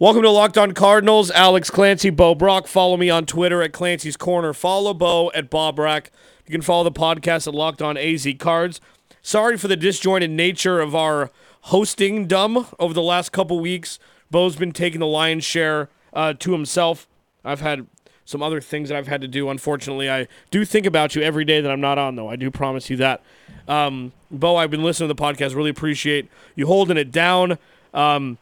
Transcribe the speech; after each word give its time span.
Welcome 0.00 0.22
to 0.22 0.30
Locked 0.30 0.58
On 0.58 0.72
Cardinals. 0.72 1.30
Alex 1.30 1.70
Clancy, 1.70 2.10
Bo 2.10 2.34
Brack. 2.34 2.66
Follow 2.66 2.96
me 2.96 3.10
on 3.10 3.26
Twitter 3.26 3.62
at 3.62 3.72
Clancy's 3.72 4.16
Corner. 4.16 4.52
Follow 4.52 4.92
Bo 4.92 5.30
at 5.36 5.50
Bo 5.50 5.70
Brack. 5.70 6.10
You 6.48 6.50
can 6.50 6.62
follow 6.62 6.82
the 6.82 6.90
podcast 6.90 7.46
at 7.46 7.54
Locked 7.54 7.80
On 7.80 7.96
AZ 7.96 8.26
Cards. 8.40 8.80
Sorry 9.22 9.56
for 9.56 9.68
the 9.68 9.76
disjointed 9.76 10.32
nature 10.32 10.80
of 10.80 10.96
our 10.96 11.30
hosting 11.60 12.26
dumb 12.26 12.66
over 12.80 12.92
the 12.92 13.02
last 13.02 13.30
couple 13.30 13.60
weeks. 13.60 14.00
Bo's 14.32 14.56
been 14.56 14.72
taking 14.72 14.98
the 14.98 15.06
lion's 15.06 15.44
share 15.44 15.88
uh, 16.12 16.34
to 16.40 16.50
himself. 16.50 17.06
I've 17.44 17.60
had 17.60 17.86
some 18.24 18.42
other 18.42 18.60
things 18.60 18.88
that 18.88 18.98
I've 18.98 19.06
had 19.06 19.20
to 19.20 19.28
do. 19.28 19.48
Unfortunately, 19.48 20.10
I 20.10 20.26
do 20.50 20.64
think 20.64 20.86
about 20.86 21.14
you 21.14 21.22
every 21.22 21.44
day 21.44 21.60
that 21.60 21.70
I'm 21.70 21.80
not 21.80 21.98
on, 21.98 22.16
though. 22.16 22.28
I 22.28 22.34
do 22.34 22.50
promise 22.50 22.90
you 22.90 22.96
that. 22.96 23.22
Um, 23.68 24.12
Bo, 24.28 24.56
I've 24.56 24.72
been 24.72 24.82
listening 24.82 25.08
to 25.08 25.14
the 25.14 25.22
podcast. 25.22 25.54
Really 25.54 25.70
appreciate 25.70 26.28
you 26.56 26.66
holding 26.66 26.96
it 26.96 27.12
down. 27.12 27.58
Um, 27.92 28.38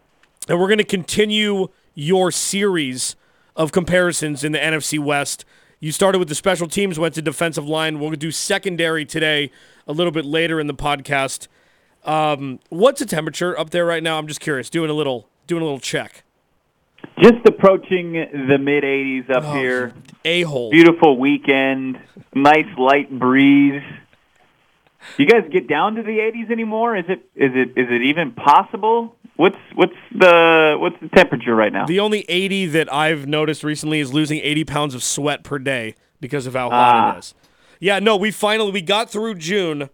and 0.48 0.59
we're 0.61 0.68
going 0.68 0.79
to 0.79 0.84
continue 0.84 1.68
your 1.95 2.30
series 2.30 3.16
of 3.56 3.73
comparisons 3.73 4.45
in 4.45 4.52
the 4.52 4.59
NFC 4.59 4.98
West. 4.98 5.45
You 5.80 5.92
started 5.92 6.19
with 6.19 6.28
the 6.28 6.34
special 6.34 6.69
teams, 6.69 6.98
went 6.98 7.14
to 7.14 7.23
defensive 7.23 7.66
line. 7.69 7.98
We'll 7.98 8.10
do 8.12 8.30
secondary 8.30 9.05
today 9.05 9.50
a 9.86 9.92
little 9.92 10.12
bit 10.12 10.24
later 10.24 10.60
in 10.60 10.66
the 10.69 10.74
podcast. 10.74 11.48
Um, 12.05 12.60
what's 12.69 13.00
the 13.00 13.06
temperature 13.06 13.59
up 13.59 13.70
there 13.70 13.84
right 13.84 14.02
now? 14.02 14.19
I'm 14.19 14.27
just 14.27 14.41
curious. 14.41 14.70
Doing 14.70 14.91
a 14.91 14.95
little 14.95 15.28
doing 15.47 15.62
a 15.62 15.64
little 15.64 15.80
check. 15.80 16.24
Just 17.20 17.45
approaching 17.47 18.12
the 18.12 18.59
mid 18.59 18.84
80s 18.84 19.30
up 19.30 19.45
Oh, 19.45 19.55
here. 19.55 19.92
A 20.24 20.42
hole. 20.42 20.70
Beautiful 20.70 21.19
weekend. 21.19 22.00
Nice 22.34 22.66
light 22.78 23.11
breeze. 23.11 23.83
You 25.19 25.27
guys 25.27 25.42
get 25.50 25.66
down 25.69 25.97
to 25.97 26.02
the 26.02 26.19
80s 26.19 26.50
anymore? 26.50 26.97
Is 26.97 27.05
it 27.09 27.19
is 27.34 27.50
it 27.55 27.70
is 27.78 27.88
it 27.91 28.02
even 28.02 28.33
possible? 28.33 29.16
What's 29.36 29.56
what's 29.74 29.95
the 30.14 30.77
what's 30.78 30.96
the 31.00 31.09
temperature 31.09 31.54
right 31.54 31.72
now? 31.72 31.86
The 31.86 32.00
only 32.00 32.24
80 32.28 32.66
that 32.66 32.92
I've 32.92 33.27
noticed 33.27 33.64
recently 33.64 33.98
is 34.00 34.12
losing 34.12 34.38
80 34.41 34.64
pounds 34.64 34.95
of 34.95 35.02
sweat 35.02 35.42
per 35.42 35.58
day 35.58 35.94
because 36.20 36.47
of 36.47 36.55
how 36.55 36.70
hot 36.70 36.94
Ah. 36.94 37.14
it 37.14 37.19
is. 37.20 37.34
Yeah, 37.80 37.98
no, 37.98 38.16
we 38.16 38.30
finally 38.30 38.70
we 38.70 38.83
got 38.83 39.11
through 39.11 39.36
June. 39.36 39.89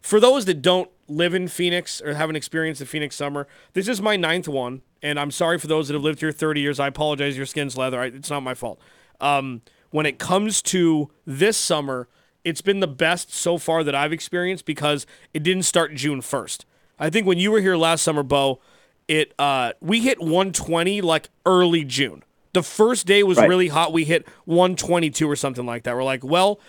For 0.00 0.20
those 0.20 0.44
that 0.46 0.62
don't 0.62 0.90
live 1.08 1.34
in 1.34 1.48
Phoenix 1.48 2.00
or 2.00 2.14
haven't 2.14 2.36
experienced 2.36 2.78
the 2.78 2.86
Phoenix 2.86 3.16
summer, 3.16 3.46
this 3.72 3.88
is 3.88 4.00
my 4.00 4.16
ninth 4.16 4.48
one, 4.48 4.82
and 5.02 5.18
I'm 5.18 5.30
sorry 5.30 5.58
for 5.58 5.66
those 5.66 5.88
that 5.88 5.94
have 5.94 6.02
lived 6.02 6.20
here 6.20 6.32
30 6.32 6.60
years. 6.60 6.78
I 6.80 6.86
apologize. 6.88 7.36
Your 7.36 7.46
skin's 7.46 7.76
leather. 7.76 8.00
I, 8.00 8.06
it's 8.06 8.30
not 8.30 8.42
my 8.42 8.54
fault. 8.54 8.80
Um, 9.20 9.62
when 9.90 10.06
it 10.06 10.18
comes 10.18 10.62
to 10.62 11.10
this 11.26 11.56
summer, 11.56 12.08
it's 12.44 12.60
been 12.60 12.80
the 12.80 12.86
best 12.86 13.32
so 13.32 13.58
far 13.58 13.82
that 13.84 13.94
I've 13.94 14.12
experienced 14.12 14.64
because 14.66 15.06
it 15.32 15.42
didn't 15.42 15.62
start 15.64 15.94
June 15.94 16.20
1st. 16.20 16.64
I 16.98 17.10
think 17.10 17.26
when 17.26 17.38
you 17.38 17.50
were 17.50 17.60
here 17.60 17.76
last 17.76 18.02
summer, 18.02 18.22
Bo, 18.22 18.60
it 19.08 19.34
uh, 19.38 19.72
we 19.80 20.00
hit 20.00 20.20
120 20.20 21.00
like 21.00 21.28
early 21.46 21.84
June. 21.84 22.22
The 22.52 22.62
first 22.62 23.06
day 23.06 23.22
was 23.22 23.38
Right. 23.38 23.48
really 23.48 23.68
hot. 23.68 23.92
We 23.92 24.04
hit 24.04 24.26
122 24.44 25.28
or 25.28 25.36
something 25.36 25.66
like 25.66 25.82
that. 25.84 25.94
We're 25.94 26.04
like, 26.04 26.22
well, 26.24 26.60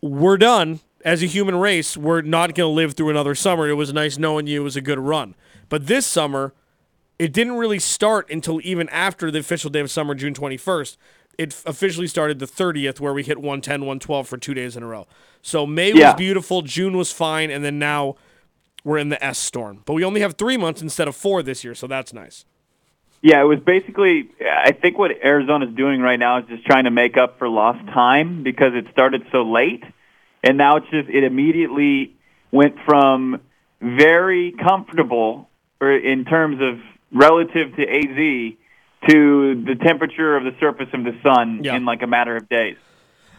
we're 0.00 0.36
done 0.38 0.80
as 1.04 1.22
a 1.22 1.26
human 1.26 1.56
race. 1.56 1.96
We're 1.96 2.22
not 2.22 2.54
going 2.54 2.68
to 2.68 2.74
live 2.74 2.94
through 2.94 3.10
another 3.10 3.34
summer. 3.34 3.68
It 3.68 3.74
was 3.74 3.92
nice 3.92 4.18
knowing 4.18 4.46
you. 4.46 4.60
It 4.60 4.64
was 4.64 4.76
a 4.76 4.80
good 4.80 4.98
run. 4.98 5.34
But 5.68 5.86
this 5.86 6.06
summer, 6.06 6.54
it 7.18 7.32
didn't 7.32 7.54
really 7.54 7.78
start 7.78 8.30
until 8.30 8.60
even 8.62 8.88
after 8.90 9.30
the 9.30 9.40
official 9.40 9.68
day 9.70 9.80
of 9.80 9.90
summer, 9.90 10.14
June 10.14 10.32
21st. 10.34 10.96
It 11.38 11.62
officially 11.66 12.06
started 12.06 12.38
the 12.38 12.46
30th, 12.46 13.00
where 13.00 13.12
we 13.14 13.22
hit 13.22 13.38
110, 13.38 13.80
112 13.80 14.28
for 14.28 14.36
two 14.36 14.52
days 14.54 14.76
in 14.76 14.82
a 14.82 14.86
row. 14.86 15.06
So 15.42 15.66
May 15.66 15.92
Yeah. 15.92 16.08
was 16.10 16.14
beautiful, 16.16 16.62
June 16.62 16.96
was 16.96 17.12
fine, 17.12 17.50
and 17.50 17.64
then 17.64 17.78
now 17.78 18.16
we're 18.84 18.98
in 18.98 19.08
the 19.08 19.22
S 19.24 19.38
storm. 19.38 19.82
But 19.84 19.94
we 19.94 20.04
only 20.04 20.20
have 20.20 20.34
three 20.34 20.56
months 20.56 20.80
instead 20.82 21.08
of 21.08 21.16
four 21.16 21.42
this 21.42 21.64
year, 21.64 21.74
so 21.74 21.86
that's 21.86 22.12
nice. 22.12 22.44
Yeah, 23.22 23.42
it 23.42 23.44
was 23.44 23.60
basically. 23.60 24.30
I 24.40 24.72
think 24.72 24.96
what 24.98 25.10
Arizona's 25.22 25.74
doing 25.76 26.00
right 26.00 26.18
now 26.18 26.38
is 26.38 26.46
just 26.48 26.64
trying 26.64 26.84
to 26.84 26.90
make 26.90 27.16
up 27.18 27.38
for 27.38 27.48
lost 27.48 27.84
time 27.88 28.42
because 28.42 28.72
it 28.74 28.86
started 28.92 29.22
so 29.30 29.42
late, 29.42 29.84
and 30.42 30.56
now 30.56 30.76
it's 30.76 30.88
just 30.90 31.08
it 31.10 31.22
immediately 31.24 32.14
went 32.50 32.76
from 32.86 33.40
very 33.82 34.52
comfortable, 34.52 35.48
or 35.80 35.92
in 35.94 36.24
terms 36.24 36.60
of 36.62 36.80
relative 37.12 37.76
to 37.76 37.82
AZ, 37.82 38.54
to 39.08 39.64
the 39.66 39.74
temperature 39.82 40.36
of 40.36 40.44
the 40.44 40.54
surface 40.58 40.88
of 40.94 41.04
the 41.04 41.16
sun 41.22 41.60
Yeah. 41.62 41.76
in 41.76 41.84
like 41.84 42.02
a 42.02 42.06
matter 42.06 42.36
of 42.36 42.48
days. 42.48 42.76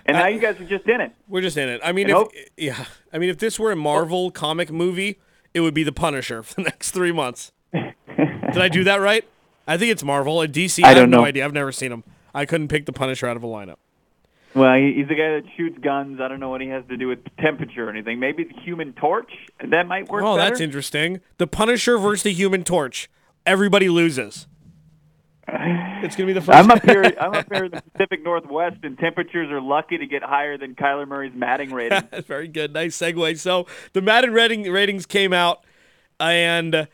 And 0.06 0.18
now 0.18 0.26
I- 0.26 0.30
you 0.30 0.40
guys 0.40 0.60
are 0.60 0.66
just 0.66 0.88
in 0.88 1.02
it. 1.02 1.12
We're 1.28 1.42
just 1.42 1.58
in 1.58 1.70
it. 1.70 1.82
I 1.84 1.92
mean, 1.92 2.10
if, 2.10 2.28
yeah, 2.58 2.86
I 3.14 3.18
mean, 3.20 3.30
if 3.30 3.38
this 3.38 3.60
were 3.60 3.72
a 3.72 3.76
Marvel 3.76 4.32
comic 4.32 4.72
movie, 4.72 5.20
it 5.54 5.62
would 5.62 5.74
be 5.74 5.84
The 5.84 5.92
Punisher 5.92 6.44
for 6.44 6.56
the 6.56 6.62
next 6.64 6.92
three 6.92 7.12
months. 7.12 7.52
Did 7.74 8.58
I 8.62 8.68
do 8.70 8.84
that 8.84 8.98
right? 9.02 9.26
I 9.68 9.78
think 9.78 9.92
it's 9.92 10.04
Marvel. 10.04 10.42
At 10.42 10.52
DC, 10.52 10.84
I 10.84 10.90
have 10.90 10.98
don't 10.98 11.10
no 11.10 11.18
know. 11.20 11.26
idea. 11.26 11.46
I've 11.46 11.54
never 11.54 11.72
seen 11.72 11.92
him. 11.92 12.04
I 12.34 12.46
couldn't 12.46 12.68
pick 12.68 12.86
the 12.86 12.94
Punisher 12.94 13.28
out 13.28 13.38
of 13.38 13.44
a 13.44 13.48
lineup. 13.48 13.76
Well, 14.54 14.76
he's 14.76 15.08
the 15.08 15.16
guy 15.16 15.40
that 15.40 15.44
shoots 15.56 15.78
guns. 15.82 16.20
I 16.20 16.28
don't 16.28 16.42
know 16.42 16.50
what 16.50 16.60
he 16.60 16.68
has 16.68 16.84
to 16.90 16.98
do 16.98 17.08
with 17.08 17.20
temperature 17.40 17.88
or 17.88 17.90
anything. 17.90 18.20
Maybe 18.20 18.44
the 18.44 18.60
Human 18.62 18.92
Torch 18.94 19.32
that 19.66 19.88
might 19.88 20.10
work. 20.10 20.24
Oh, 20.24 20.36
better. 20.36 20.50
that's 20.50 20.60
interesting. 20.60 21.22
The 21.38 21.48
Punisher 21.48 21.98
versus 21.98 22.24
the 22.24 22.34
Human 22.34 22.66
Torch. 22.66 23.10
Everybody 23.46 23.88
loses. 23.88 24.48
It's 25.54 26.16
gonna 26.16 26.28
be 26.28 26.34
the 26.34 26.42
first. 26.42 26.58
I'm 26.58 26.72
up 26.72 26.84
here. 26.84 27.04
I'm 27.20 27.34
up 27.34 27.48
here 27.52 27.66
in 27.66 27.72
the 27.72 27.82
Pacific 27.94 28.24
Northwest, 28.24 28.78
and 28.84 28.98
temperatures 28.98 29.50
are 29.52 29.62
lucky 29.62 29.98
to 29.98 30.06
get 30.06 30.24
higher 30.24 30.58
than 30.58 30.76
Kyler 30.76 31.08
Murray's 31.08 31.34
Madden 31.36 31.74
rating. 31.74 32.02
Very 32.26 32.48
good. 32.48 32.74
Nice 32.74 32.98
segue. 32.98 33.38
So 33.40 33.68
the 33.94 34.02
Madden 34.02 34.34
rating, 34.34 34.64
ratings 34.72 35.06
came 35.06 35.34
out, 35.34 35.66
and 36.20 36.88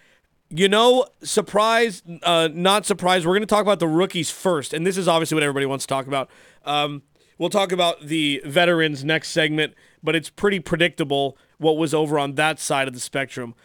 you 0.50 0.70
know, 0.70 1.06
surprise, 1.24 2.02
uh, 2.24 2.50
not 2.52 2.86
surprise. 2.86 3.26
We're 3.26 3.34
going 3.34 3.42
to 3.42 3.48
talk 3.48 3.62
about 3.62 3.80
the 3.80 3.88
rookies 3.88 4.32
first, 4.32 4.74
and 4.74 4.86
this 4.86 4.98
is 4.98 5.08
obviously 5.08 5.36
what 5.36 5.44
everybody 5.44 5.66
wants 5.66 5.86
to 5.86 5.90
talk 5.90 6.08
about. 6.08 6.30
Um, 6.66 7.04
we'll 7.38 7.50
talk 7.50 7.72
about 7.72 8.02
the 8.02 8.42
veterans 8.46 9.04
next 9.04 9.30
segment, 9.32 9.74
but 10.02 10.16
it's 10.16 10.30
pretty 10.30 10.60
predictable 10.62 11.38
what 11.58 11.78
was 11.78 11.94
over 11.94 12.18
on 12.18 12.36
that 12.36 12.60
side 12.60 12.88
of 12.88 12.94
the 12.94 13.00
spectrum. 13.00 13.56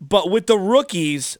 But 0.00 0.30
with 0.30 0.46
the 0.46 0.56
rookies, 0.56 1.36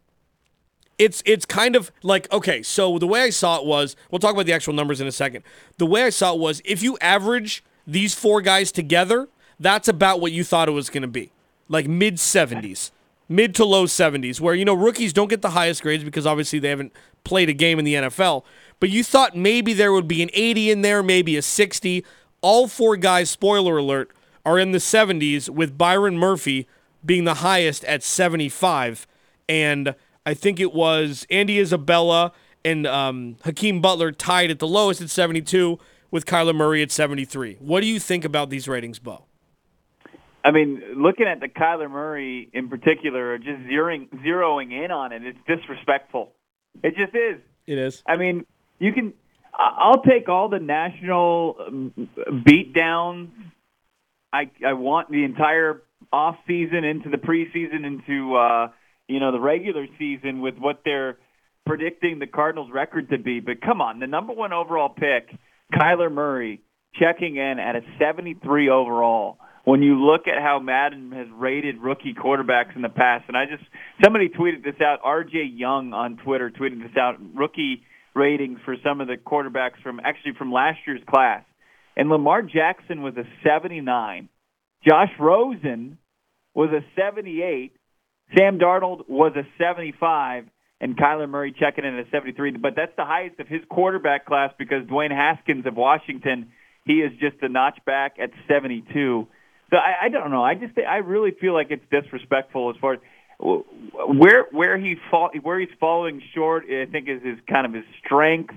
it's 1.00 1.22
it's 1.24 1.46
kind 1.46 1.74
of 1.74 1.90
like 2.02 2.30
okay 2.30 2.62
so 2.62 2.98
the 2.98 3.06
way 3.06 3.22
i 3.22 3.30
saw 3.30 3.56
it 3.56 3.64
was 3.64 3.96
we'll 4.10 4.18
talk 4.18 4.34
about 4.34 4.44
the 4.44 4.52
actual 4.52 4.74
numbers 4.74 5.00
in 5.00 5.06
a 5.06 5.12
second. 5.12 5.42
The 5.78 5.86
way 5.86 6.04
i 6.04 6.10
saw 6.10 6.34
it 6.34 6.38
was 6.38 6.60
if 6.64 6.82
you 6.82 6.98
average 7.00 7.64
these 7.86 8.14
four 8.14 8.42
guys 8.42 8.70
together 8.70 9.28
that's 9.58 9.88
about 9.88 10.20
what 10.20 10.32
you 10.32 10.44
thought 10.44 10.68
it 10.68 10.72
was 10.72 10.88
going 10.88 11.02
to 11.02 11.08
be. 11.08 11.32
Like 11.68 11.86
mid 11.88 12.16
70s 12.16 12.90
mid 13.30 13.54
to 13.54 13.64
low 13.64 13.86
70s 13.86 14.40
where 14.40 14.54
you 14.54 14.64
know 14.64 14.74
rookies 14.74 15.12
don't 15.12 15.28
get 15.28 15.40
the 15.40 15.50
highest 15.50 15.82
grades 15.82 16.04
because 16.04 16.26
obviously 16.26 16.58
they 16.58 16.68
haven't 16.68 16.92
played 17.22 17.48
a 17.48 17.52
game 17.52 17.78
in 17.78 17.84
the 17.84 17.94
nfl 17.94 18.42
but 18.80 18.90
you 18.90 19.04
thought 19.04 19.36
maybe 19.36 19.72
there 19.72 19.92
would 19.92 20.08
be 20.08 20.20
an 20.20 20.30
80 20.32 20.72
in 20.72 20.82
there 20.82 21.00
maybe 21.00 21.36
a 21.36 21.42
60 21.42 22.04
all 22.40 22.66
four 22.66 22.96
guys 22.96 23.30
spoiler 23.30 23.76
alert 23.76 24.10
are 24.44 24.58
in 24.58 24.72
the 24.72 24.78
70s 24.78 25.48
with 25.48 25.78
byron 25.78 26.18
murphy 26.18 26.66
being 27.06 27.22
the 27.22 27.34
highest 27.34 27.84
at 27.84 28.02
75 28.02 29.06
and 29.48 29.94
I 30.26 30.34
think 30.34 30.60
it 30.60 30.72
was 30.72 31.26
Andy 31.30 31.58
Isabella 31.58 32.32
and 32.64 32.86
um, 32.86 33.36
Hakeem 33.44 33.80
Butler 33.80 34.12
tied 34.12 34.50
at 34.50 34.58
the 34.58 34.68
lowest 34.68 35.00
at 35.00 35.10
72 35.10 35.78
with 36.10 36.26
Kyler 36.26 36.54
Murray 36.54 36.82
at 36.82 36.90
73. 36.90 37.56
What 37.60 37.80
do 37.80 37.86
you 37.86 37.98
think 37.98 38.24
about 38.24 38.50
these 38.50 38.68
ratings, 38.68 38.98
Bo? 38.98 39.24
I 40.44 40.50
mean, 40.50 40.82
looking 40.96 41.26
at 41.26 41.40
the 41.40 41.48
Kyler 41.48 41.90
Murray 41.90 42.48
in 42.52 42.68
particular, 42.68 43.36
just 43.38 43.60
zeroing 43.62 44.08
zeroing 44.24 44.72
in 44.84 44.90
on 44.90 45.12
it, 45.12 45.22
it's 45.24 45.38
disrespectful. 45.46 46.32
It 46.82 46.96
just 46.96 47.14
is. 47.14 47.40
It 47.66 47.78
is. 47.78 48.02
I 48.06 48.16
mean, 48.16 48.46
you 48.78 48.92
can. 48.92 49.12
I'll 49.52 50.02
take 50.02 50.28
all 50.28 50.48
the 50.48 50.58
national 50.58 51.56
um, 51.66 52.08
beat 52.44 52.72
downs. 52.72 53.30
I 54.32 54.50
I 54.66 54.72
want 54.72 55.10
the 55.10 55.24
entire 55.24 55.82
off 56.10 56.36
season 56.46 56.84
into 56.84 57.10
the 57.10 57.18
preseason 57.18 57.84
into 57.84 58.34
uh, 58.36 58.68
you 59.10 59.20
know 59.20 59.32
the 59.32 59.40
regular 59.40 59.86
season 59.98 60.40
with 60.40 60.56
what 60.58 60.82
they're 60.84 61.18
predicting 61.66 62.18
the 62.18 62.26
Cardinals' 62.26 62.70
record 62.72 63.10
to 63.10 63.18
be. 63.18 63.40
But 63.40 63.60
come 63.60 63.80
on, 63.80 63.98
the 64.00 64.06
number 64.06 64.32
one 64.32 64.52
overall 64.52 64.88
pick, 64.88 65.36
Kyler 65.72 66.10
Murray, 66.10 66.62
checking 66.94 67.36
in 67.36 67.58
at 67.58 67.76
a 67.76 67.80
73 67.98 68.70
overall. 68.70 69.38
When 69.64 69.82
you 69.82 70.02
look 70.02 70.22
at 70.26 70.42
how 70.42 70.58
Madden 70.58 71.12
has 71.12 71.26
rated 71.34 71.78
rookie 71.78 72.14
quarterbacks 72.14 72.74
in 72.74 72.82
the 72.82 72.88
past, 72.88 73.24
and 73.28 73.36
I 73.36 73.44
just 73.44 73.62
somebody 74.02 74.28
tweeted 74.28 74.64
this 74.64 74.80
out. 74.80 75.00
R.J. 75.04 75.50
Young 75.54 75.92
on 75.92 76.16
Twitter 76.24 76.50
tweeted 76.50 76.80
this 76.82 76.96
out. 76.98 77.16
Rookie 77.34 77.82
ratings 78.14 78.58
for 78.64 78.74
some 78.82 79.00
of 79.00 79.06
the 79.06 79.16
quarterbacks 79.16 79.82
from 79.82 80.00
actually 80.00 80.32
from 80.38 80.50
last 80.50 80.78
year's 80.86 81.02
class, 81.08 81.44
and 81.96 82.08
Lamar 82.08 82.42
Jackson 82.42 83.02
was 83.02 83.14
a 83.16 83.24
79. 83.46 84.28
Josh 84.82 85.10
Rosen 85.18 85.98
was 86.54 86.70
a 86.70 86.80
78. 86.96 87.74
Sam 88.36 88.58
Darnold 88.58 89.08
was 89.08 89.32
a 89.36 89.46
75, 89.58 90.46
and 90.80 90.96
Kyler 90.96 91.28
Murray 91.28 91.52
checking 91.52 91.84
in 91.84 91.98
at 91.98 92.06
a 92.06 92.10
73. 92.10 92.52
But 92.52 92.74
that's 92.76 92.94
the 92.96 93.04
highest 93.04 93.40
of 93.40 93.48
his 93.48 93.60
quarterback 93.68 94.26
class 94.26 94.52
because 94.58 94.84
Dwayne 94.86 95.10
Haskins 95.10 95.66
of 95.66 95.76
Washington, 95.76 96.52
he 96.84 97.00
is 97.00 97.12
just 97.20 97.36
a 97.42 97.48
notch 97.48 97.78
back 97.84 98.16
at 98.20 98.30
72. 98.48 99.26
So 99.70 99.76
I, 99.76 100.06
I 100.06 100.08
don't 100.08 100.30
know. 100.30 100.42
I 100.42 100.54
just 100.54 100.76
I 100.78 100.98
really 100.98 101.32
feel 101.32 101.54
like 101.54 101.70
it's 101.70 101.84
disrespectful 101.90 102.70
as 102.70 102.76
far 102.80 102.94
as 102.94 103.00
where 103.38 104.46
where 104.50 104.78
he 104.78 104.96
fall, 105.10 105.30
where 105.42 105.58
he's 105.58 105.70
falling 105.78 106.22
short, 106.34 106.64
I 106.64 106.86
think 106.86 107.08
is 107.08 107.22
his 107.22 107.38
kind 107.48 107.66
of 107.66 107.72
his 107.72 107.84
strength. 108.04 108.54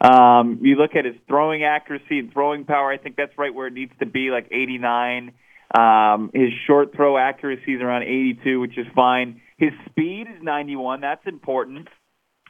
Um, 0.00 0.58
you 0.62 0.76
look 0.76 0.96
at 0.96 1.04
his 1.04 1.14
throwing 1.28 1.64
accuracy 1.64 2.18
and 2.18 2.32
throwing 2.32 2.64
power. 2.64 2.90
I 2.90 2.98
think 2.98 3.16
that's 3.16 3.36
right 3.38 3.54
where 3.54 3.68
it 3.68 3.72
needs 3.72 3.92
to 4.00 4.06
be, 4.06 4.30
like 4.30 4.48
89. 4.50 5.32
Um, 5.74 6.30
his 6.32 6.50
short 6.66 6.94
throw 6.94 7.18
accuracy 7.18 7.74
is 7.74 7.82
around 7.82 8.04
82, 8.04 8.60
which 8.60 8.78
is 8.78 8.86
fine. 8.94 9.40
His 9.58 9.70
speed 9.90 10.26
is 10.34 10.42
91. 10.42 11.00
That's 11.00 11.26
important. 11.26 11.88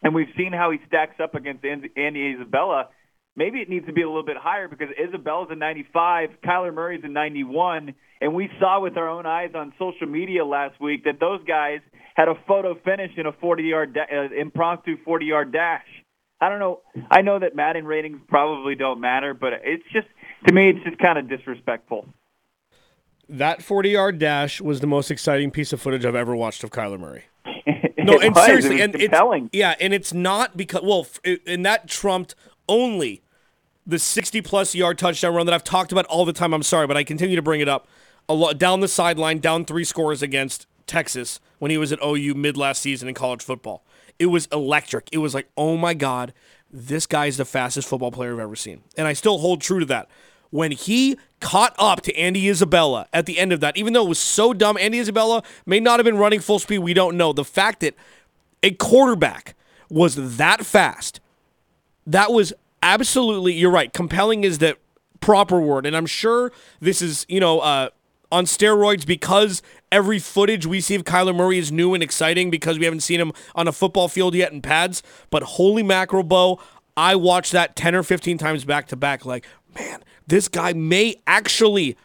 And 0.02 0.14
we've 0.14 0.28
seen 0.36 0.52
how 0.52 0.70
he 0.70 0.78
stacks 0.86 1.18
up 1.22 1.34
against 1.34 1.64
Andy 1.64 2.34
Isabella. 2.34 2.88
Maybe 3.36 3.58
it 3.60 3.68
needs 3.68 3.86
to 3.86 3.92
be 3.92 4.02
a 4.02 4.06
little 4.06 4.24
bit 4.24 4.36
higher 4.36 4.68
because 4.68 4.88
Isabella's 5.02 5.48
a 5.50 5.56
95, 5.56 6.30
Kyler 6.44 6.72
Murray's 6.72 7.02
a 7.02 7.08
91, 7.08 7.94
and 8.20 8.34
we 8.34 8.48
saw 8.60 8.80
with 8.80 8.96
our 8.96 9.08
own 9.08 9.26
eyes 9.26 9.50
on 9.54 9.72
social 9.78 10.06
media 10.06 10.44
last 10.44 10.80
week 10.80 11.04
that 11.04 11.18
those 11.18 11.40
guys 11.44 11.80
had 12.14 12.28
a 12.28 12.34
photo 12.46 12.76
finish 12.84 13.10
in 13.16 13.26
a 13.26 13.32
40-yard 13.32 13.94
da- 13.94 14.02
uh, 14.02 14.40
impromptu 14.40 14.96
40-yard 15.04 15.52
dash. 15.52 15.86
I 16.40 16.48
don't 16.48 16.60
know. 16.60 16.80
I 17.10 17.22
know 17.22 17.38
that 17.38 17.56
Madden 17.56 17.86
ratings 17.86 18.20
probably 18.28 18.74
don't 18.76 19.00
matter, 19.00 19.34
but 19.34 19.52
it's 19.64 19.84
just 19.92 20.06
to 20.46 20.52
me, 20.52 20.68
it's 20.68 20.84
just 20.84 20.98
kind 20.98 21.18
of 21.18 21.28
disrespectful. 21.28 22.06
That 23.28 23.62
40 23.62 23.90
yard 23.90 24.18
dash 24.18 24.60
was 24.60 24.80
the 24.80 24.86
most 24.86 25.10
exciting 25.10 25.50
piece 25.50 25.72
of 25.72 25.80
footage 25.80 26.04
I've 26.04 26.14
ever 26.14 26.36
watched 26.36 26.62
of 26.64 26.70
Kyler 26.70 26.98
Murray. 26.98 27.24
no, 27.98 28.18
and 28.18 28.34
was. 28.34 28.44
seriously, 28.44 28.80
and 28.80 28.94
compelling. 28.94 29.46
it's 29.46 29.56
yeah, 29.56 29.74
and 29.80 29.94
it's 29.94 30.12
not 30.12 30.56
because 30.56 30.82
well, 30.82 31.06
and 31.46 31.64
that 31.64 31.88
trumped 31.88 32.34
only 32.68 33.22
the 33.86 33.98
60 33.98 34.40
plus 34.42 34.74
yard 34.74 34.98
touchdown 34.98 35.34
run 35.34 35.46
that 35.46 35.54
I've 35.54 35.64
talked 35.64 35.92
about 35.92 36.06
all 36.06 36.24
the 36.24 36.32
time. 36.32 36.52
I'm 36.52 36.62
sorry, 36.62 36.86
but 36.86 36.96
I 36.96 37.04
continue 37.04 37.36
to 37.36 37.42
bring 37.42 37.60
it 37.60 37.68
up. 37.68 37.88
A 38.28 38.34
lot 38.34 38.58
down 38.58 38.80
the 38.80 38.88
sideline, 38.88 39.38
down 39.38 39.64
three 39.64 39.84
scores 39.84 40.22
against 40.22 40.66
Texas 40.86 41.40
when 41.58 41.70
he 41.70 41.78
was 41.78 41.92
at 41.92 41.98
OU 42.02 42.34
mid 42.34 42.56
last 42.56 42.80
season 42.80 43.08
in 43.08 43.14
college 43.14 43.42
football. 43.42 43.84
It 44.18 44.26
was 44.26 44.46
electric. 44.52 45.08
It 45.12 45.18
was 45.18 45.34
like, 45.34 45.48
oh 45.56 45.76
my 45.76 45.92
god, 45.92 46.32
this 46.70 47.06
guy 47.06 47.26
is 47.26 47.36
the 47.36 47.44
fastest 47.44 47.88
football 47.88 48.10
player 48.10 48.34
I've 48.34 48.40
ever 48.40 48.56
seen, 48.56 48.82
and 48.96 49.06
I 49.06 49.12
still 49.12 49.38
hold 49.38 49.60
true 49.60 49.80
to 49.80 49.86
that 49.86 50.08
when 50.54 50.70
he 50.70 51.18
caught 51.40 51.74
up 51.80 52.00
to 52.00 52.14
Andy 52.16 52.48
Isabella 52.48 53.08
at 53.12 53.26
the 53.26 53.40
end 53.40 53.52
of 53.52 53.58
that, 53.58 53.76
even 53.76 53.92
though 53.92 54.04
it 54.06 54.08
was 54.08 54.20
so 54.20 54.54
dumb, 54.54 54.76
Andy 54.78 55.00
Isabella 55.00 55.42
may 55.66 55.80
not 55.80 55.98
have 55.98 56.04
been 56.04 56.16
running 56.16 56.38
full 56.38 56.60
speed. 56.60 56.78
We 56.78 56.94
don't 56.94 57.16
know. 57.16 57.32
The 57.32 57.44
fact 57.44 57.80
that 57.80 57.96
a 58.62 58.70
quarterback 58.70 59.56
was 59.90 60.36
that 60.36 60.64
fast, 60.64 61.18
that 62.06 62.30
was 62.30 62.52
absolutely, 62.84 63.54
you're 63.54 63.72
right. 63.72 63.92
Compelling 63.92 64.44
is 64.44 64.58
the 64.58 64.76
proper 65.18 65.60
word. 65.60 65.86
And 65.86 65.96
I'm 65.96 66.06
sure 66.06 66.52
this 66.78 67.02
is, 67.02 67.26
you 67.28 67.40
know, 67.40 67.58
uh, 67.58 67.88
on 68.30 68.44
steroids 68.44 69.04
because 69.04 69.60
every 69.90 70.20
footage 70.20 70.66
we 70.66 70.80
see 70.80 70.94
of 70.94 71.02
Kyler 71.02 71.34
Murray 71.34 71.58
is 71.58 71.72
new 71.72 71.94
and 71.94 72.02
exciting 72.02 72.48
because 72.48 72.78
we 72.78 72.84
haven't 72.84 73.00
seen 73.00 73.20
him 73.20 73.32
on 73.56 73.66
a 73.66 73.72
football 73.72 74.06
field 74.06 74.36
yet 74.36 74.52
in 74.52 74.62
pads. 74.62 75.02
But 75.30 75.42
holy 75.42 75.82
mackerel, 75.82 76.22
Bo, 76.22 76.60
I 76.96 77.16
watched 77.16 77.50
that 77.50 77.74
10 77.74 77.96
or 77.96 78.04
15 78.04 78.38
times 78.38 78.64
back 78.64 78.86
to 78.86 78.96
back. 78.96 79.24
Like, 79.24 79.44
man, 79.74 80.04
this 80.26 80.48
guy 80.48 80.72
may 80.72 81.16
actually 81.26 81.96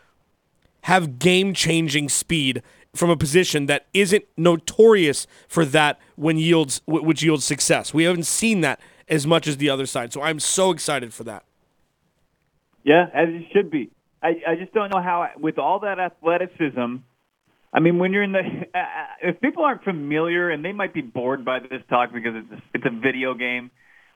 have 0.84 1.20
game 1.20 1.54
changing 1.54 2.10
speed 2.10 2.62
from 2.94 3.10
a 3.10 3.18
position 3.18 3.68
that 3.68 3.86
isn't 3.94 4.26
notorious 4.38 5.28
for 5.48 5.64
that 5.66 6.00
when 6.16 6.38
yields 6.38 6.82
which 6.88 7.22
yields 7.22 7.46
success. 7.46 7.94
We 7.94 8.04
haven't 8.04 8.26
seen 8.26 8.62
that 8.62 8.80
as 9.08 9.26
much 9.28 9.48
as 9.48 9.58
the 9.58 9.70
other 9.70 9.86
side. 9.86 10.14
So 10.14 10.22
I'm 10.22 10.40
so 10.40 10.72
excited 10.72 11.14
for 11.14 11.24
that. 11.26 11.44
Yeah, 12.84 13.08
as 13.14 13.30
it 13.30 13.46
should 13.54 13.70
be. 13.70 13.92
I, 14.22 14.36
I 14.48 14.56
just 14.56 14.74
don't 14.74 14.90
know 14.94 15.02
how 15.02 15.30
with 15.38 15.58
all 15.58 15.80
that 15.82 16.00
athleticism. 16.00 16.98
I 17.72 17.80
mean, 17.80 18.00
when 18.00 18.12
you're 18.12 18.24
in 18.24 18.32
the 18.32 18.40
uh, 18.74 18.78
uh, 18.78 18.84
if 19.22 19.42
people 19.42 19.64
aren't 19.64 19.84
familiar 19.84 20.50
and 20.50 20.64
they 20.64 20.72
might 20.72 20.94
be 20.94 21.02
bored 21.02 21.46
by 21.46 21.60
this 21.60 21.82
talk 21.90 22.12
because 22.12 22.34
it's 22.36 22.52
a, 22.52 22.64
it's 22.74 22.86
a 22.86 22.90
video 22.90 23.34
game. 23.34 23.72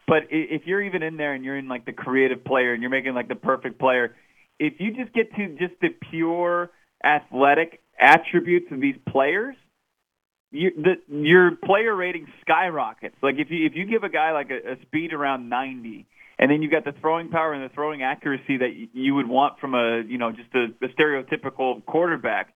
But 0.08 0.24
if 0.30 0.64
you're 0.66 0.82
even 0.82 1.02
in 1.02 1.18
there 1.18 1.34
and 1.34 1.46
you're 1.46 1.58
in 1.58 1.68
like 1.68 1.86
the 1.86 1.94
creative 1.94 2.44
player 2.44 2.74
and 2.74 2.82
you're 2.82 2.92
making 2.92 3.14
like 3.14 3.30
the 3.30 3.36
perfect 3.36 3.80
player, 3.80 4.16
if 4.60 4.74
you 4.80 4.94
just 4.94 5.14
get 5.14 5.34
to 5.36 5.50
just 5.58 5.80
the 5.82 5.90
pure 6.12 6.72
athletic 7.04 7.82
attributes 8.00 8.68
of 8.72 8.82
these 8.82 8.96
players, 9.10 9.56
you, 10.52 10.72
the, 10.76 10.96
your 11.14 11.52
player 11.64 11.96
rating 11.96 12.28
skyrockets. 12.42 13.16
Like 13.22 13.36
if 13.38 13.50
you 13.50 13.66
if 13.66 13.74
you 13.76 13.86
give 13.86 14.04
a 14.04 14.10
guy 14.10 14.32
like 14.34 14.50
a, 14.52 14.74
a 14.74 14.82
speed 14.84 15.14
around 15.14 15.50
90, 15.50 16.06
and 16.38 16.52
then 16.52 16.62
you've 16.62 16.72
got 16.72 16.86
the 16.86 16.94
throwing 17.00 17.30
power 17.30 17.54
and 17.54 17.64
the 17.64 17.74
throwing 17.74 18.04
accuracy 18.04 18.58
that 18.58 18.70
you 18.94 19.16
would 19.16 19.28
want 19.28 19.60
from 19.60 19.74
a 19.74 20.04
you 20.08 20.18
know 20.18 20.32
just 20.32 20.54
a, 20.54 20.68
a 20.86 20.90
stereotypical 20.90 21.84
quarterback. 21.86 22.54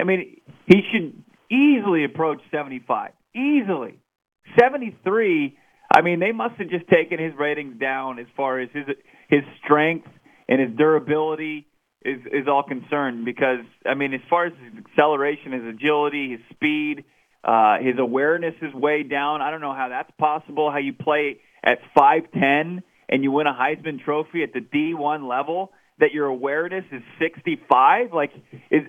I 0.00 0.04
mean, 0.04 0.40
he 0.66 0.80
should 0.92 1.22
easily 1.50 2.04
approach 2.04 2.40
75. 2.52 3.12
Easily, 3.34 3.98
73 4.58 5.56
I 5.90 6.02
mean, 6.02 6.20
they 6.20 6.32
must 6.32 6.56
have 6.56 6.68
just 6.68 6.86
taken 6.88 7.18
his 7.18 7.34
ratings 7.34 7.80
down 7.80 8.18
as 8.18 8.26
far 8.36 8.60
as 8.60 8.68
his 8.72 8.84
his 9.28 9.42
strength 9.64 10.08
and 10.48 10.60
his 10.60 10.76
durability 10.76 11.66
is 12.04 12.20
is 12.26 12.46
all 12.46 12.62
concerned. 12.62 13.24
Because 13.24 13.60
I 13.86 13.94
mean, 13.94 14.12
as 14.14 14.20
far 14.28 14.46
as 14.46 14.52
his 14.62 14.84
acceleration, 14.84 15.52
his 15.52 15.64
agility, 15.64 16.32
his 16.32 16.40
speed, 16.50 17.04
uh, 17.42 17.78
his 17.78 17.98
awareness 17.98 18.54
is 18.60 18.74
way 18.74 19.02
down. 19.02 19.40
I 19.40 19.50
don't 19.50 19.60
know 19.60 19.74
how 19.74 19.88
that's 19.88 20.10
possible. 20.18 20.70
How 20.70 20.78
you 20.78 20.92
play 20.92 21.40
at 21.64 21.78
five 21.96 22.24
ten 22.32 22.82
and 23.08 23.22
you 23.22 23.32
win 23.32 23.46
a 23.46 23.54
Heisman 23.54 24.04
Trophy 24.04 24.42
at 24.42 24.52
the 24.52 24.60
D 24.60 24.94
one 24.94 25.26
level, 25.26 25.72
that 26.00 26.12
your 26.12 26.26
awareness 26.26 26.84
is 26.92 27.02
sixty 27.18 27.60
five. 27.68 28.12
Like 28.12 28.32
is. 28.70 28.82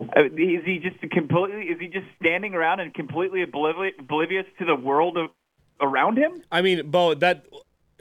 Uh, 0.00 0.24
is 0.24 0.64
he 0.64 0.80
just 0.82 0.98
completely? 1.12 1.66
Is 1.66 1.78
he 1.78 1.86
just 1.86 2.06
standing 2.20 2.54
around 2.54 2.80
and 2.80 2.92
completely 2.92 3.42
oblivious 3.42 4.46
to 4.58 4.64
the 4.64 4.74
world 4.74 5.16
of 5.16 5.30
around 5.82 6.16
him? 6.16 6.42
I 6.50 6.62
mean, 6.62 6.90
Bo, 6.90 7.14
that 7.14 7.46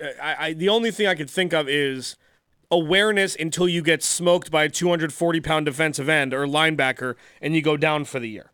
uh, 0.01 0.07
I, 0.21 0.47
I 0.47 0.53
the 0.53 0.69
only 0.69 0.91
thing 0.91 1.07
I 1.07 1.15
could 1.15 1.29
think 1.29 1.53
of 1.53 1.67
is 1.67 2.15
awareness 2.69 3.35
until 3.35 3.67
you 3.67 3.81
get 3.81 4.01
smoked 4.01 4.49
by 4.49 4.63
a 4.63 4.69
240 4.69 5.41
pound 5.41 5.65
defensive 5.65 6.07
end 6.07 6.33
or 6.33 6.45
linebacker 6.45 7.15
and 7.41 7.53
you 7.53 7.61
go 7.61 7.75
down 7.75 8.05
for 8.05 8.19
the 8.19 8.29
year. 8.29 8.51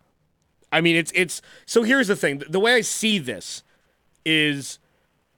I 0.72 0.82
mean, 0.82 0.96
it's 0.96 1.12
it's 1.16 1.42
so 1.66 1.84
here's 1.84 2.08
the 2.08 2.16
thing. 2.16 2.42
The 2.50 2.60
way 2.60 2.74
I 2.74 2.82
see 2.82 3.20
this 3.20 3.64
is 4.26 4.80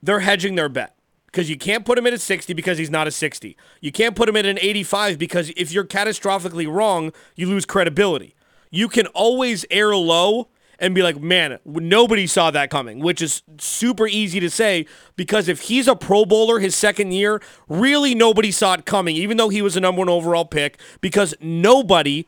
they're 0.01 0.21
hedging 0.21 0.55
their 0.55 0.69
bet 0.69 0.95
because 1.27 1.49
you 1.49 1.57
can't 1.57 1.85
put 1.85 1.97
him 1.97 2.07
at 2.07 2.13
a 2.13 2.17
60 2.17 2.53
because 2.53 2.77
he's 2.77 2.89
not 2.89 3.07
a 3.07 3.11
60. 3.11 3.55
You 3.81 3.91
can't 3.91 4.15
put 4.15 4.27
him 4.27 4.35
at 4.35 4.45
an 4.45 4.57
85 4.59 5.19
because 5.19 5.51
if 5.55 5.71
you're 5.71 5.85
catastrophically 5.85 6.71
wrong, 6.71 7.11
you 7.35 7.47
lose 7.47 7.65
credibility. 7.65 8.33
You 8.71 8.87
can 8.87 9.05
always 9.07 9.65
air 9.69 9.95
low 9.95 10.47
and 10.79 10.95
be 10.95 11.01
like, 11.01 11.19
man, 11.19 11.59
nobody 11.65 12.27
saw 12.27 12.51
that 12.51 12.69
coming, 12.69 12.99
which 12.99 13.21
is 13.21 13.41
super 13.59 14.07
easy 14.07 14.39
to 14.39 14.49
say 14.49 14.85
because 15.15 15.47
if 15.47 15.61
he's 15.61 15.87
a 15.87 15.95
Pro 15.95 16.25
Bowler 16.25 16.59
his 16.59 16.75
second 16.75 17.11
year, 17.11 17.41
really 17.67 18.15
nobody 18.15 18.51
saw 18.51 18.73
it 18.73 18.85
coming, 18.85 19.15
even 19.15 19.37
though 19.37 19.49
he 19.49 19.61
was 19.61 19.75
a 19.75 19.79
number 19.79 19.99
one 19.99 20.09
overall 20.09 20.45
pick, 20.45 20.79
because 21.01 21.35
nobody 21.41 22.25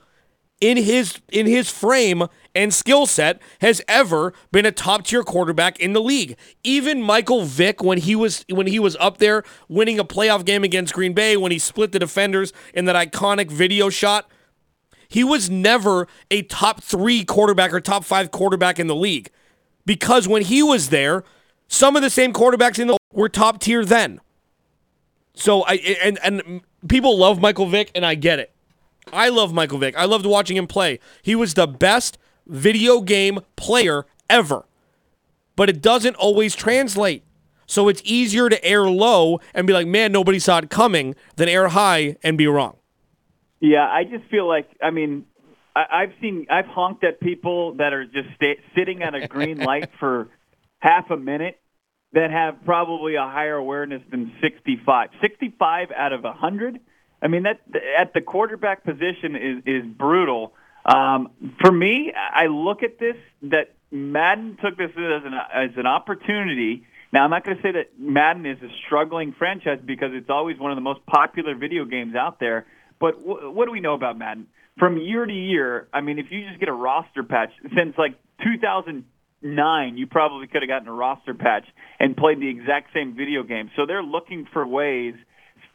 in 0.61 0.77
his 0.77 1.19
in 1.31 1.47
his 1.47 1.69
frame 1.69 2.27
and 2.53 2.73
skill 2.73 3.07
set 3.07 3.41
has 3.61 3.81
ever 3.87 4.31
been 4.51 4.65
a 4.65 4.71
top 4.71 5.05
tier 5.05 5.23
quarterback 5.23 5.79
in 5.79 5.93
the 5.93 6.01
league. 6.01 6.37
Even 6.63 7.01
Michael 7.01 7.43
Vick 7.43 7.83
when 7.83 7.97
he 7.97 8.15
was 8.15 8.45
when 8.49 8.67
he 8.67 8.79
was 8.79 8.95
up 8.97 9.17
there 9.17 9.43
winning 9.67 9.99
a 9.99 10.05
playoff 10.05 10.45
game 10.45 10.63
against 10.63 10.93
Green 10.93 11.13
Bay 11.13 11.35
when 11.35 11.51
he 11.51 11.57
split 11.57 11.91
the 11.91 11.99
defenders 11.99 12.53
in 12.73 12.85
that 12.85 12.95
iconic 12.95 13.49
video 13.51 13.89
shot 13.89 14.29
he 15.11 15.25
was 15.25 15.49
never 15.49 16.07
a 16.31 16.41
top 16.43 16.81
three 16.81 17.25
quarterback 17.25 17.73
or 17.73 17.81
top 17.81 18.05
five 18.05 18.31
quarterback 18.31 18.79
in 18.79 18.87
the 18.87 18.95
league 18.95 19.29
because 19.85 20.25
when 20.25 20.41
he 20.41 20.63
was 20.63 20.87
there, 20.87 21.25
some 21.67 21.97
of 21.97 22.01
the 22.01 22.09
same 22.09 22.31
quarterbacks 22.31 22.79
in 22.79 22.87
the 22.87 22.97
were 23.11 23.27
top 23.27 23.59
tier 23.59 23.83
then. 23.83 24.21
So 25.33 25.63
I 25.63 25.73
and 26.01 26.17
and 26.23 26.61
people 26.87 27.17
love 27.17 27.41
Michael 27.41 27.65
Vick 27.65 27.91
and 27.93 28.05
I 28.05 28.15
get 28.15 28.39
it. 28.39 28.53
I 29.11 29.27
love 29.27 29.53
Michael 29.53 29.79
Vick. 29.79 29.97
I 29.97 30.05
loved 30.05 30.25
watching 30.25 30.55
him 30.55 30.65
play. 30.65 30.97
He 31.21 31.35
was 31.35 31.55
the 31.55 31.67
best 31.67 32.17
video 32.47 33.01
game 33.01 33.41
player 33.57 34.05
ever. 34.29 34.63
But 35.57 35.69
it 35.69 35.81
doesn't 35.81 36.15
always 36.15 36.55
translate. 36.55 37.23
So 37.65 37.89
it's 37.89 38.01
easier 38.05 38.47
to 38.47 38.63
air 38.63 38.89
low 38.89 39.41
and 39.53 39.67
be 39.67 39.73
like, 39.73 39.87
"Man, 39.87 40.13
nobody 40.13 40.39
saw 40.39 40.59
it 40.59 40.69
coming," 40.69 41.15
than 41.35 41.49
air 41.49 41.67
high 41.67 42.15
and 42.23 42.37
be 42.37 42.47
wrong. 42.47 42.77
Yeah, 43.61 43.87
I 43.87 44.03
just 44.03 44.29
feel 44.29 44.47
like 44.47 44.67
I 44.81 44.89
mean, 44.89 45.25
I, 45.75 45.85
I've 45.91 46.13
seen 46.19 46.47
I've 46.49 46.65
honked 46.65 47.03
at 47.03 47.21
people 47.21 47.75
that 47.75 47.93
are 47.93 48.05
just 48.05 48.27
sta- 48.35 48.59
sitting 48.75 49.03
at 49.03 49.13
a 49.13 49.27
green 49.27 49.57
light 49.71 49.89
for 49.99 50.29
half 50.79 51.11
a 51.11 51.17
minute 51.17 51.59
that 52.13 52.31
have 52.31 52.65
probably 52.65 53.15
a 53.15 53.21
higher 53.21 53.55
awareness 53.55 54.01
than 54.11 54.33
65. 54.41 55.09
65 55.21 55.91
out 55.95 56.11
of 56.11 56.23
100. 56.23 56.79
I 57.21 57.27
mean 57.27 57.43
that 57.43 57.61
at 57.97 58.13
the 58.13 58.21
quarterback 58.21 58.83
position 58.83 59.35
is 59.35 59.63
is 59.65 59.85
brutal. 59.85 60.53
Um, 60.83 61.29
for 61.61 61.71
me, 61.71 62.11
I 62.15 62.47
look 62.47 62.81
at 62.81 62.97
this 62.97 63.15
that 63.43 63.75
Madden 63.91 64.57
took 64.59 64.75
this 64.77 64.89
as 64.89 65.23
an 65.23 65.33
as 65.53 65.69
an 65.77 65.85
opportunity. 65.85 66.83
Now, 67.13 67.25
I'm 67.25 67.29
not 67.29 67.43
going 67.43 67.57
to 67.57 67.63
say 67.63 67.73
that 67.73 67.99
Madden 67.99 68.45
is 68.45 68.57
a 68.63 68.69
struggling 68.85 69.33
franchise 69.37 69.79
because 69.85 70.11
it's 70.13 70.29
always 70.29 70.57
one 70.57 70.71
of 70.71 70.77
the 70.77 70.81
most 70.81 71.05
popular 71.05 71.55
video 71.55 71.83
games 71.83 72.15
out 72.15 72.39
there. 72.39 72.65
But 73.01 73.19
w- 73.25 73.51
what 73.51 73.65
do 73.65 73.71
we 73.71 73.81
know 73.81 73.95
about 73.95 74.17
Madden? 74.17 74.47
from 74.77 74.97
year 74.97 75.25
to 75.25 75.33
year, 75.33 75.87
I 75.93 76.01
mean, 76.01 76.19
if 76.19 76.27
you 76.29 76.47
just 76.47 76.59
get 76.59 76.69
a 76.69 76.73
roster 76.73 77.23
patch 77.23 77.51
since 77.75 77.95
like 77.97 78.15
2009, 78.43 79.97
you 79.97 80.07
probably 80.07 80.47
could 80.47 80.61
have 80.61 80.69
gotten 80.69 80.87
a 80.87 80.93
roster 80.93 81.33
patch 81.33 81.65
and 81.99 82.15
played 82.15 82.39
the 82.39 82.49
exact 82.49 82.93
same 82.93 83.15
video 83.15 83.43
game. 83.43 83.69
So 83.75 83.85
they're 83.85 84.03
looking 84.03 84.47
for 84.51 84.65
ways 84.65 85.15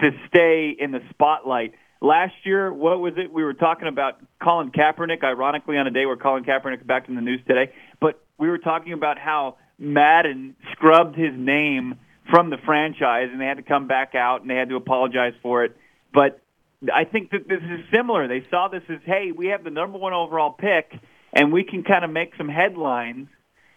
to 0.01 0.11
stay 0.29 0.75
in 0.79 0.93
the 0.93 1.01
spotlight. 1.11 1.75
Last 2.01 2.35
year, 2.45 2.73
what 2.73 3.01
was 3.01 3.15
it? 3.17 3.33
We 3.33 3.43
were 3.43 3.55
talking 3.55 3.89
about 3.89 4.21
Colin 4.43 4.71
Kaepernick, 4.71 5.25
ironically, 5.25 5.77
on 5.79 5.87
a 5.87 5.91
day 5.91 6.05
where 6.05 6.17
Colin 6.17 6.45
Kaepernick 6.45 6.81
is 6.81 6.87
back 6.87 7.09
in 7.09 7.15
the 7.15 7.23
news 7.23 7.41
today. 7.47 7.73
But 8.01 8.23
we 8.39 8.49
were 8.49 8.59
talking 8.59 8.93
about 8.93 9.19
how 9.19 9.57
Madden 9.79 10.57
scrubbed 10.73 11.17
his 11.17 11.33
name 11.35 11.95
from 12.31 12.51
the 12.51 12.59
franchise, 12.67 13.29
and 13.31 13.41
they 13.41 13.47
had 13.47 13.57
to 13.57 13.63
come 13.63 13.87
back 13.87 14.15
out 14.15 14.43
and 14.43 14.51
they 14.51 14.57
had 14.57 14.69
to 14.69 14.77
apologize 14.77 15.33
for 15.43 15.65
it. 15.65 15.77
But 16.13 16.41
I 16.93 17.05
think 17.05 17.31
that 17.31 17.49
this 17.49 17.61
is 17.63 17.81
similar. 17.93 18.29
They 18.29 18.45
saw 18.51 18.69
this 18.69 18.83
as, 18.89 18.99
hey, 19.05 19.33
we 19.37 19.49
have 19.49 19.65
the 19.65 19.71
number 19.71 19.99
one 19.99 20.13
overall 20.13 20.53
pick, 20.53 20.93
and 21.33 21.53
we 21.53 21.65
can 21.65 21.83
kind 21.83 22.05
of 22.05 22.11
make 22.11 22.33
some 22.37 22.49
headlines 22.49 23.29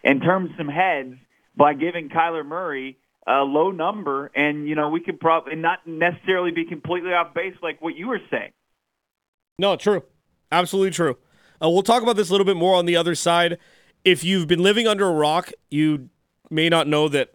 and 0.04 0.22
turn 0.22 0.54
some 0.58 0.68
heads 0.68 1.16
by 1.56 1.74
giving 1.74 2.10
Kyler 2.10 2.46
Murray 2.46 2.98
a 3.28 3.44
low 3.44 3.72
number, 3.72 4.32
and 4.34 4.68
you 4.68 4.76
know 4.76 4.90
we 4.90 5.02
could 5.02 5.20
probably 5.20 5.56
not 5.56 5.80
necessarily 5.86 6.52
be 6.52 6.66
completely 6.66 7.12
off 7.12 7.34
base 7.34 7.56
like 7.62 7.82
what 7.82 7.96
you 7.96 8.08
were 8.08 8.22
saying. 8.32 8.52
No, 9.58 9.76
true, 9.76 10.04
absolutely 10.52 10.92
true. 10.92 11.18
Uh, 11.62 11.70
we'll 11.70 11.84
talk 11.84 12.02
about 12.02 12.16
this 12.16 12.30
a 12.30 12.32
little 12.32 12.46
bit 12.46 12.56
more 12.56 12.76
on 12.76 12.86
the 12.86 12.96
other 12.96 13.14
side. 13.16 13.58
If 14.06 14.24
you've 14.24 14.48
been 14.48 14.64
living 14.64 14.88
under 14.88 15.08
a 15.08 15.12
rock, 15.12 15.52
you 15.70 16.10
may 16.50 16.70
not 16.70 16.88
know 16.88 17.10
that 17.10 17.32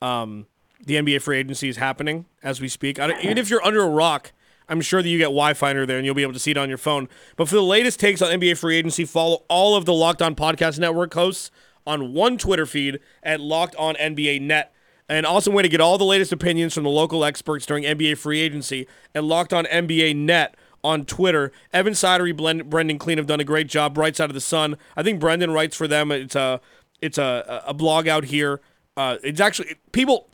um, 0.00 0.46
the 0.84 0.94
NBA 0.94 1.20
free 1.22 1.38
agency 1.38 1.68
is 1.68 1.76
happening 1.76 2.24
as 2.42 2.60
we 2.60 2.68
speak. 2.68 2.98
even 2.98 3.36
if 3.36 3.50
you're 3.50 3.64
under 3.64 3.82
a 3.82 3.88
rock, 3.88 4.32
I'm 4.68 4.80
sure 4.80 5.02
that 5.02 5.08
you 5.08 5.18
get 5.18 5.24
Wi 5.24 5.54
Finder 5.54 5.86
there 5.86 5.96
and 5.96 6.04
you'll 6.04 6.14
be 6.14 6.22
able 6.22 6.32
to 6.34 6.38
see 6.38 6.50
it 6.50 6.56
on 6.56 6.68
your 6.68 6.78
phone. 6.78 7.08
But 7.36 7.48
for 7.48 7.54
the 7.54 7.62
latest 7.62 7.98
takes 8.00 8.20
on 8.20 8.30
NBA 8.30 8.58
free 8.58 8.76
agency, 8.76 9.04
follow 9.04 9.44
all 9.48 9.76
of 9.76 9.84
the 9.84 9.94
Locked 9.94 10.22
On 10.22 10.34
Podcast 10.34 10.78
Network 10.78 11.14
hosts 11.14 11.50
on 11.86 12.12
one 12.12 12.36
Twitter 12.36 12.66
feed 12.66 13.00
at 13.22 13.40
Locked 13.40 13.74
On 13.76 13.94
NBA 13.94 14.42
Net. 14.42 14.74
An 15.08 15.24
awesome 15.24 15.54
way 15.54 15.62
to 15.62 15.70
get 15.70 15.80
all 15.80 15.96
the 15.96 16.04
latest 16.04 16.32
opinions 16.32 16.74
from 16.74 16.84
the 16.84 16.90
local 16.90 17.24
experts 17.24 17.64
during 17.64 17.84
NBA 17.84 18.18
free 18.18 18.40
agency 18.40 18.86
at 19.14 19.24
Locked 19.24 19.54
On 19.54 19.64
NBA 19.64 20.14
Net 20.14 20.54
on 20.84 21.06
Twitter. 21.06 21.50
Evan 21.72 21.94
Sidery, 21.94 22.36
Brendan 22.68 22.98
Clean 22.98 23.16
have 23.16 23.26
done 23.26 23.40
a 23.40 23.44
great 23.44 23.68
job. 23.68 23.94
Bright 23.94 24.16
Side 24.16 24.28
of 24.28 24.34
the 24.34 24.40
Sun. 24.40 24.76
I 24.96 25.02
think 25.02 25.18
Brendan 25.18 25.50
writes 25.50 25.76
for 25.76 25.88
them. 25.88 26.12
It's 26.12 26.36
a 26.36 26.60
it's 27.00 27.16
a, 27.16 27.62
a 27.66 27.74
blog 27.74 28.06
out 28.06 28.24
here. 28.24 28.60
Uh, 28.96 29.16
it's 29.22 29.40
actually 29.40 29.76
people. 29.92 30.28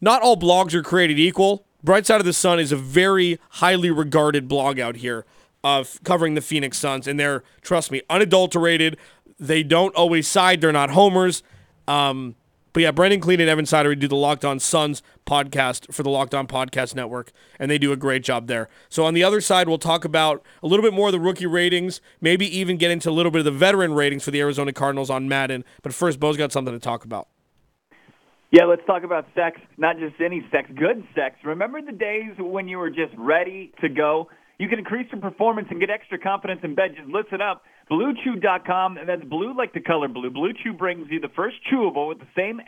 Not 0.00 0.22
all 0.22 0.36
blogs 0.36 0.72
are 0.72 0.82
created 0.82 1.18
equal. 1.18 1.66
Bright 1.82 2.06
Side 2.06 2.20
of 2.20 2.26
the 2.26 2.32
Sun 2.32 2.60
is 2.60 2.72
a 2.72 2.76
very 2.76 3.38
highly 3.50 3.90
regarded 3.90 4.48
blog 4.48 4.78
out 4.78 4.96
here 4.96 5.24
of 5.64 6.02
covering 6.04 6.34
the 6.34 6.40
Phoenix 6.40 6.78
Suns, 6.78 7.06
and 7.06 7.18
they're 7.18 7.42
trust 7.62 7.90
me 7.90 8.02
unadulterated. 8.10 8.96
They 9.38 9.62
don't 9.62 9.94
always 9.94 10.28
side. 10.28 10.60
They're 10.60 10.72
not 10.72 10.90
homers. 10.90 11.42
Um, 11.88 12.36
but 12.72 12.82
yeah, 12.82 12.92
Brendan 12.92 13.20
Clean 13.20 13.40
and 13.40 13.50
Evan 13.50 13.64
Sidery 13.64 13.98
do 13.98 14.06
the 14.06 14.16
Locked 14.16 14.44
On 14.44 14.60
Suns 14.60 15.02
podcast 15.26 15.92
for 15.92 16.02
the 16.02 16.10
Locked 16.10 16.34
On 16.34 16.46
Podcast 16.46 16.94
Network, 16.94 17.32
and 17.58 17.70
they 17.70 17.78
do 17.78 17.92
a 17.92 17.96
great 17.96 18.22
job 18.22 18.46
there. 18.46 18.68
So 18.88 19.04
on 19.04 19.14
the 19.14 19.24
other 19.24 19.40
side, 19.40 19.68
we'll 19.68 19.78
talk 19.78 20.04
about 20.04 20.44
a 20.62 20.66
little 20.66 20.84
bit 20.84 20.94
more 20.94 21.08
of 21.08 21.12
the 21.12 21.20
rookie 21.20 21.46
ratings, 21.46 22.00
maybe 22.20 22.46
even 22.56 22.76
get 22.76 22.90
into 22.90 23.10
a 23.10 23.12
little 23.12 23.32
bit 23.32 23.40
of 23.40 23.44
the 23.46 23.50
veteran 23.50 23.94
ratings 23.94 24.24
for 24.24 24.30
the 24.30 24.40
Arizona 24.40 24.72
Cardinals 24.72 25.10
on 25.10 25.28
Madden. 25.28 25.64
But 25.82 25.94
first, 25.94 26.20
Bo's 26.20 26.36
got 26.36 26.52
something 26.52 26.74
to 26.74 26.80
talk 26.80 27.04
about. 27.04 27.28
Yeah, 28.52 28.64
let's 28.64 28.82
talk 28.84 29.04
about 29.04 29.26
sex, 29.36 29.60
not 29.78 29.96
just 29.98 30.20
any 30.20 30.44
sex, 30.50 30.68
good 30.76 31.04
sex. 31.14 31.36
Remember 31.44 31.80
the 31.80 31.92
days 31.92 32.32
when 32.36 32.66
you 32.66 32.78
were 32.78 32.90
just 32.90 33.14
ready 33.16 33.72
to 33.80 33.88
go? 33.88 34.28
You 34.58 34.68
can 34.68 34.80
increase 34.80 35.06
your 35.12 35.20
performance 35.20 35.68
and 35.70 35.78
get 35.78 35.88
extra 35.88 36.18
confidence 36.18 36.60
in 36.64 36.74
bed. 36.74 36.96
Just 36.96 37.08
listen 37.08 37.40
up. 37.40 37.62
BlueChew.com, 37.88 38.96
and 38.96 39.08
that's 39.08 39.22
blue 39.22 39.56
like 39.56 39.72
the 39.72 39.80
color 39.80 40.08
blue. 40.08 40.30
Blue 40.30 40.50
Chew 40.64 40.72
brings 40.72 41.06
you 41.10 41.20
the 41.20 41.30
first 41.36 41.56
chewable 41.72 42.08
with 42.08 42.18
the 42.18 42.26
same 42.36 42.60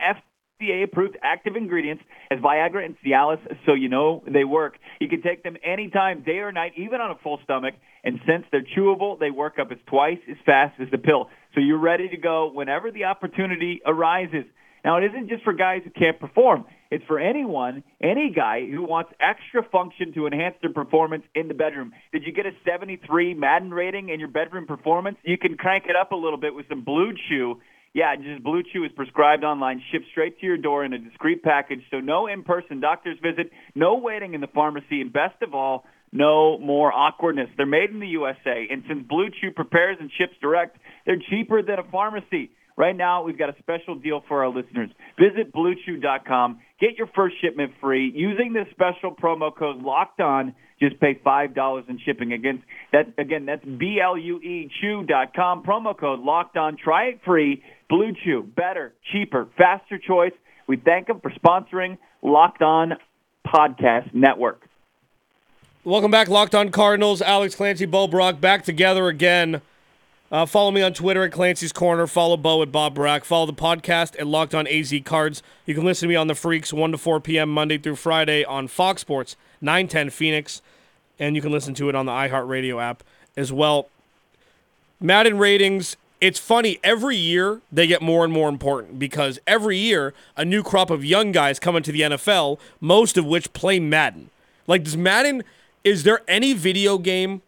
FDA-approved 0.62 1.16
active 1.20 1.56
ingredients 1.56 2.04
as 2.30 2.38
Viagra 2.38 2.84
and 2.84 2.94
Cialis, 3.04 3.40
so 3.66 3.74
you 3.74 3.88
know 3.88 4.22
they 4.32 4.44
work. 4.44 4.78
You 5.00 5.08
can 5.08 5.20
take 5.20 5.42
them 5.42 5.56
anytime, 5.64 6.22
day 6.22 6.38
or 6.38 6.52
night, 6.52 6.72
even 6.76 7.00
on 7.00 7.10
a 7.10 7.18
full 7.24 7.40
stomach. 7.42 7.74
And 8.04 8.20
since 8.24 8.44
they're 8.52 8.64
chewable, 8.76 9.18
they 9.18 9.32
work 9.32 9.58
up 9.60 9.72
as 9.72 9.78
twice 9.86 10.18
as 10.30 10.36
fast 10.46 10.80
as 10.80 10.88
the 10.92 10.98
pill. 10.98 11.28
So 11.54 11.60
you're 11.60 11.78
ready 11.78 12.08
to 12.08 12.16
go 12.16 12.52
whenever 12.52 12.92
the 12.92 13.04
opportunity 13.04 13.80
arises. 13.84 14.44
Now, 14.84 14.98
it 14.98 15.04
isn't 15.04 15.28
just 15.28 15.44
for 15.44 15.52
guys 15.52 15.82
who 15.84 15.90
can't 15.90 16.18
perform. 16.18 16.64
It's 16.90 17.04
for 17.06 17.18
anyone, 17.18 17.84
any 18.02 18.32
guy 18.34 18.66
who 18.66 18.82
wants 18.82 19.12
extra 19.20 19.62
function 19.70 20.12
to 20.14 20.26
enhance 20.26 20.56
their 20.60 20.72
performance 20.72 21.24
in 21.34 21.48
the 21.48 21.54
bedroom. 21.54 21.92
Did 22.12 22.24
you 22.26 22.32
get 22.32 22.46
a 22.46 22.50
73 22.66 23.34
Madden 23.34 23.70
rating 23.70 24.08
in 24.08 24.18
your 24.18 24.28
bedroom 24.28 24.66
performance? 24.66 25.16
You 25.22 25.38
can 25.38 25.56
crank 25.56 25.84
it 25.88 25.96
up 25.96 26.12
a 26.12 26.16
little 26.16 26.38
bit 26.38 26.54
with 26.54 26.66
some 26.68 26.84
Blue 26.84 27.12
Chew. 27.28 27.60
Yeah, 27.94 28.16
just 28.16 28.42
Blue 28.42 28.62
Chew 28.72 28.84
is 28.84 28.90
prescribed 28.96 29.44
online, 29.44 29.82
shipped 29.92 30.06
straight 30.10 30.40
to 30.40 30.46
your 30.46 30.56
door 30.56 30.84
in 30.84 30.92
a 30.92 30.98
discreet 30.98 31.42
package, 31.42 31.80
so 31.90 32.00
no 32.00 32.26
in-person 32.26 32.80
doctor's 32.80 33.18
visit, 33.22 33.50
no 33.74 33.96
waiting 33.98 34.34
in 34.34 34.40
the 34.40 34.46
pharmacy, 34.46 35.00
and 35.00 35.12
best 35.12 35.40
of 35.42 35.54
all, 35.54 35.84
no 36.10 36.58
more 36.58 36.92
awkwardness. 36.92 37.48
They're 37.56 37.66
made 37.66 37.90
in 37.90 38.00
the 38.00 38.08
USA, 38.08 38.66
and 38.70 38.82
since 38.88 39.06
Blue 39.06 39.28
Chew 39.40 39.50
prepares 39.50 39.98
and 40.00 40.10
ships 40.18 40.34
direct, 40.40 40.78
they're 41.06 41.20
cheaper 41.30 41.62
than 41.62 41.78
a 41.78 41.84
pharmacy. 41.90 42.50
Right 42.76 42.96
now, 42.96 43.22
we've 43.22 43.38
got 43.38 43.50
a 43.50 43.58
special 43.58 43.94
deal 43.94 44.22
for 44.26 44.44
our 44.44 44.48
listeners. 44.48 44.90
Visit 45.18 45.52
BlueChew.com. 45.52 46.60
Get 46.80 46.96
your 46.96 47.06
first 47.14 47.36
shipment 47.40 47.72
free 47.80 48.10
using 48.14 48.52
this 48.52 48.66
special 48.70 49.14
promo 49.14 49.54
code 49.54 49.82
Locked 49.82 50.20
On. 50.20 50.54
Just 50.80 50.98
pay 50.98 51.20
five 51.22 51.54
dollars 51.54 51.84
in 51.88 51.98
shipping. 52.04 52.32
Again, 52.32 52.62
that 52.92 53.12
again, 53.18 53.46
that's 53.46 53.64
B 53.64 54.00
L 54.02 54.18
U 54.18 54.38
E 54.40 54.68
Chew.com. 54.80 55.62
Promo 55.62 55.96
code 55.96 56.20
Locked 56.20 56.56
On. 56.56 56.76
Try 56.76 57.04
it 57.04 57.20
free. 57.24 57.62
Blue 57.88 58.12
Chew, 58.24 58.42
better, 58.42 58.94
cheaper, 59.12 59.46
faster 59.56 59.98
choice. 59.98 60.32
We 60.66 60.76
thank 60.78 61.06
them 61.06 61.20
for 61.20 61.30
sponsoring 61.30 61.98
Locked 62.22 62.62
On 62.62 62.94
Podcast 63.46 64.14
Network. 64.14 64.62
Welcome 65.84 66.10
back, 66.10 66.28
Locked 66.28 66.54
On 66.54 66.70
Cardinals. 66.70 67.20
Alex 67.20 67.54
Clancy, 67.54 67.86
Bo 67.86 68.06
Brack, 68.06 68.40
back 68.40 68.64
together 68.64 69.08
again. 69.08 69.60
Uh, 70.32 70.46
follow 70.46 70.70
me 70.70 70.80
on 70.80 70.94
Twitter 70.94 71.24
at 71.24 71.30
Clancy's 71.30 71.74
Corner. 71.74 72.06
Follow 72.06 72.38
Bo 72.38 72.62
at 72.62 72.72
Bo 72.72 72.88
Brack. 72.88 73.22
Follow 73.22 73.44
the 73.44 73.52
podcast 73.52 74.18
at 74.18 74.26
Locked 74.26 74.54
On 74.54 74.66
AZ 74.66 74.90
Cards. 75.04 75.42
You 75.66 75.74
can 75.74 75.84
listen 75.84 76.08
to 76.08 76.10
me 76.10 76.16
on 76.16 76.26
the 76.26 76.34
Freaks 76.34 76.72
1 76.72 76.92
to 76.92 76.96
4 76.96 77.20
p.m. 77.20 77.50
Monday 77.50 77.76
through 77.76 77.96
Friday 77.96 78.42
on 78.42 78.66
Fox 78.66 79.02
Sports 79.02 79.36
910 79.60 80.08
Phoenix, 80.08 80.62
and 81.18 81.36
you 81.36 81.42
can 81.42 81.52
listen 81.52 81.74
to 81.74 81.90
it 81.90 81.94
on 81.94 82.06
the 82.06 82.12
iHeartRadio 82.12 82.82
app 82.82 83.02
as 83.36 83.52
well. 83.52 83.88
Madden 84.98 85.36
ratings. 85.36 85.98
It's 86.18 86.38
funny 86.38 86.78
every 86.82 87.16
year 87.16 87.60
they 87.70 87.86
get 87.86 88.00
more 88.00 88.24
and 88.24 88.32
more 88.32 88.48
important 88.48 88.98
because 88.98 89.38
every 89.46 89.76
year 89.76 90.14
a 90.34 90.46
new 90.46 90.62
crop 90.62 90.88
of 90.88 91.04
young 91.04 91.32
guys 91.32 91.58
come 91.58 91.76
into 91.76 91.92
the 91.92 92.00
NFL, 92.00 92.58
most 92.80 93.18
of 93.18 93.26
which 93.26 93.52
play 93.52 93.78
Madden. 93.78 94.30
Like, 94.66 94.84
does 94.84 94.96
Madden? 94.96 95.42
Is 95.84 96.04
there 96.04 96.22
any 96.26 96.54
video 96.54 96.96
game, 96.96 97.42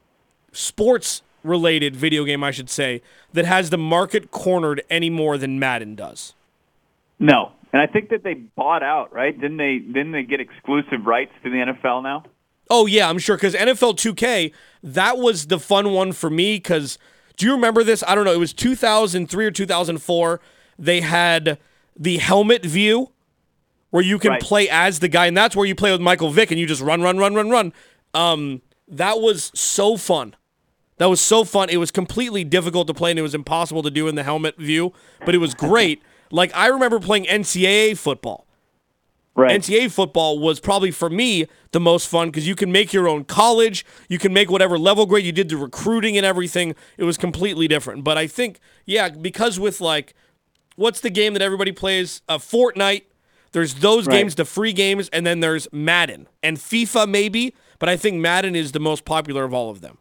sports 0.53 1.23
related 1.44 1.94
video 1.94 2.24
game, 2.24 2.42
I 2.42 2.50
should 2.50 2.70
say, 2.70 3.02
that 3.32 3.44
has 3.44 3.70
the 3.70 3.78
market 3.78 4.32
cornered 4.32 4.82
any 4.90 5.10
more 5.10 5.38
than 5.38 5.58
Madden 5.58 5.94
does. 5.94 6.34
No, 7.20 7.52
and 7.72 7.80
I 7.80 7.86
think 7.86 8.10
that 8.10 8.24
they 8.24 8.34
bought 8.34 8.82
out, 8.82 9.12
right? 9.12 9.38
Didn't 9.38 9.58
they? 9.58 9.78
Didn't 9.78 10.12
they 10.12 10.24
get 10.24 10.40
exclusive 10.40 11.06
rights 11.06 11.32
to 11.44 11.50
the 11.50 11.56
NFL 11.56 12.02
now? 12.02 12.24
Oh 12.70 12.86
yeah, 12.86 13.08
I'm 13.08 13.18
sure 13.18 13.36
because 13.36 13.54
NFL 13.54 13.96
2K 13.96 14.52
that 14.82 15.18
was 15.18 15.46
the 15.46 15.58
fun 15.58 15.92
one 15.92 16.12
for 16.12 16.30
me. 16.30 16.56
Because 16.56 16.98
do 17.36 17.46
you 17.46 17.52
remember 17.52 17.82
this? 17.82 18.04
I 18.06 18.14
don't 18.14 18.24
know. 18.24 18.32
It 18.32 18.38
was 18.38 18.52
2003 18.52 19.46
or 19.46 19.50
2004. 19.50 20.40
They 20.78 21.00
had 21.00 21.58
the 21.96 22.18
helmet 22.18 22.64
view 22.64 23.10
where 23.90 24.02
you 24.02 24.18
can 24.18 24.32
right. 24.32 24.42
play 24.42 24.68
as 24.68 25.00
the 25.00 25.08
guy, 25.08 25.26
and 25.26 25.36
that's 25.36 25.54
where 25.54 25.66
you 25.66 25.74
play 25.74 25.92
with 25.92 26.00
Michael 26.00 26.30
Vick, 26.30 26.50
and 26.50 26.58
you 26.58 26.66
just 26.66 26.82
run, 26.82 27.00
run, 27.00 27.16
run, 27.16 27.34
run, 27.34 27.48
run. 27.48 27.72
Um, 28.12 28.62
that 28.88 29.20
was 29.20 29.50
so 29.54 29.96
fun. 29.96 30.34
That 31.04 31.11
was 31.11 31.20
so 31.20 31.44
fun. 31.44 31.68
It 31.68 31.76
was 31.76 31.90
completely 31.90 32.44
difficult 32.44 32.87
to 32.87 32.94
play 32.94 33.11
and 33.11 33.18
it 33.18 33.23
was 33.23 33.34
impossible 33.34 33.82
to 33.82 33.90
do 33.90 34.08
in 34.08 34.14
the 34.14 34.23
helmet 34.23 34.56
view, 34.56 34.94
but 35.26 35.34
it 35.34 35.38
was 35.38 35.52
great. 35.52 36.02
like 36.30 36.50
I 36.56 36.68
remember 36.68 36.99
playing 36.99 37.26
NCAA 37.26 37.99
football. 37.99 38.46
Right. 39.34 39.61
NCAA 39.61 39.92
football 39.92 40.38
was 40.38 40.61
probably 40.61 40.90
for 40.90 41.11
me 41.11 41.46
the 41.73 41.78
most 41.78 42.08
fun 42.08 42.28
because 42.28 42.49
you 42.49 42.54
can 42.54 42.73
make 42.73 42.94
your 42.94 43.06
own 43.06 43.25
college, 43.25 43.84
you 44.08 44.18
can 44.18 44.32
make 44.32 44.50
whatever 44.50 44.78
level 44.78 45.04
grade 45.04 45.26
you 45.26 45.32
did 45.32 45.50
the 45.50 45.58
recruiting 45.58 46.16
and 46.16 46.25
everything. 46.25 46.75
It 46.96 47.04
was 47.04 47.18
completely 47.18 47.68
different. 47.68 48.02
But 48.02 48.16
I 48.16 48.26
think, 48.26 48.58
yeah, 48.87 49.11
because 49.11 49.61
with 49.61 49.82
like, 49.82 50.14
what's 50.76 51.00
the 51.00 51.11
game 51.11 51.34
that 51.34 51.42
everybody 51.42 51.73
plays? 51.73 52.23
Uh, 52.30 52.38
Fortnite. 52.38 53.02
There's 53.52 53.75
those 53.75 54.06
right. 54.06 54.14
games, 54.20 54.37
the 54.37 54.46
free 54.46 54.73
games, 54.73 55.11
and 55.11 55.26
then 55.26 55.40
there's 55.40 55.68
Madden 55.70 56.28
and 56.42 56.56
FIFA 56.56 57.11
maybe. 57.11 57.54
But 57.78 57.90
I 57.90 57.99
think 57.99 58.16
Madden 58.16 58.56
is 58.56 58.73
the 58.73 58.80
most 58.80 59.04
popular 59.04 59.44
of 59.44 59.52
all 59.52 59.68
of 59.68 59.82
them. 59.82 59.99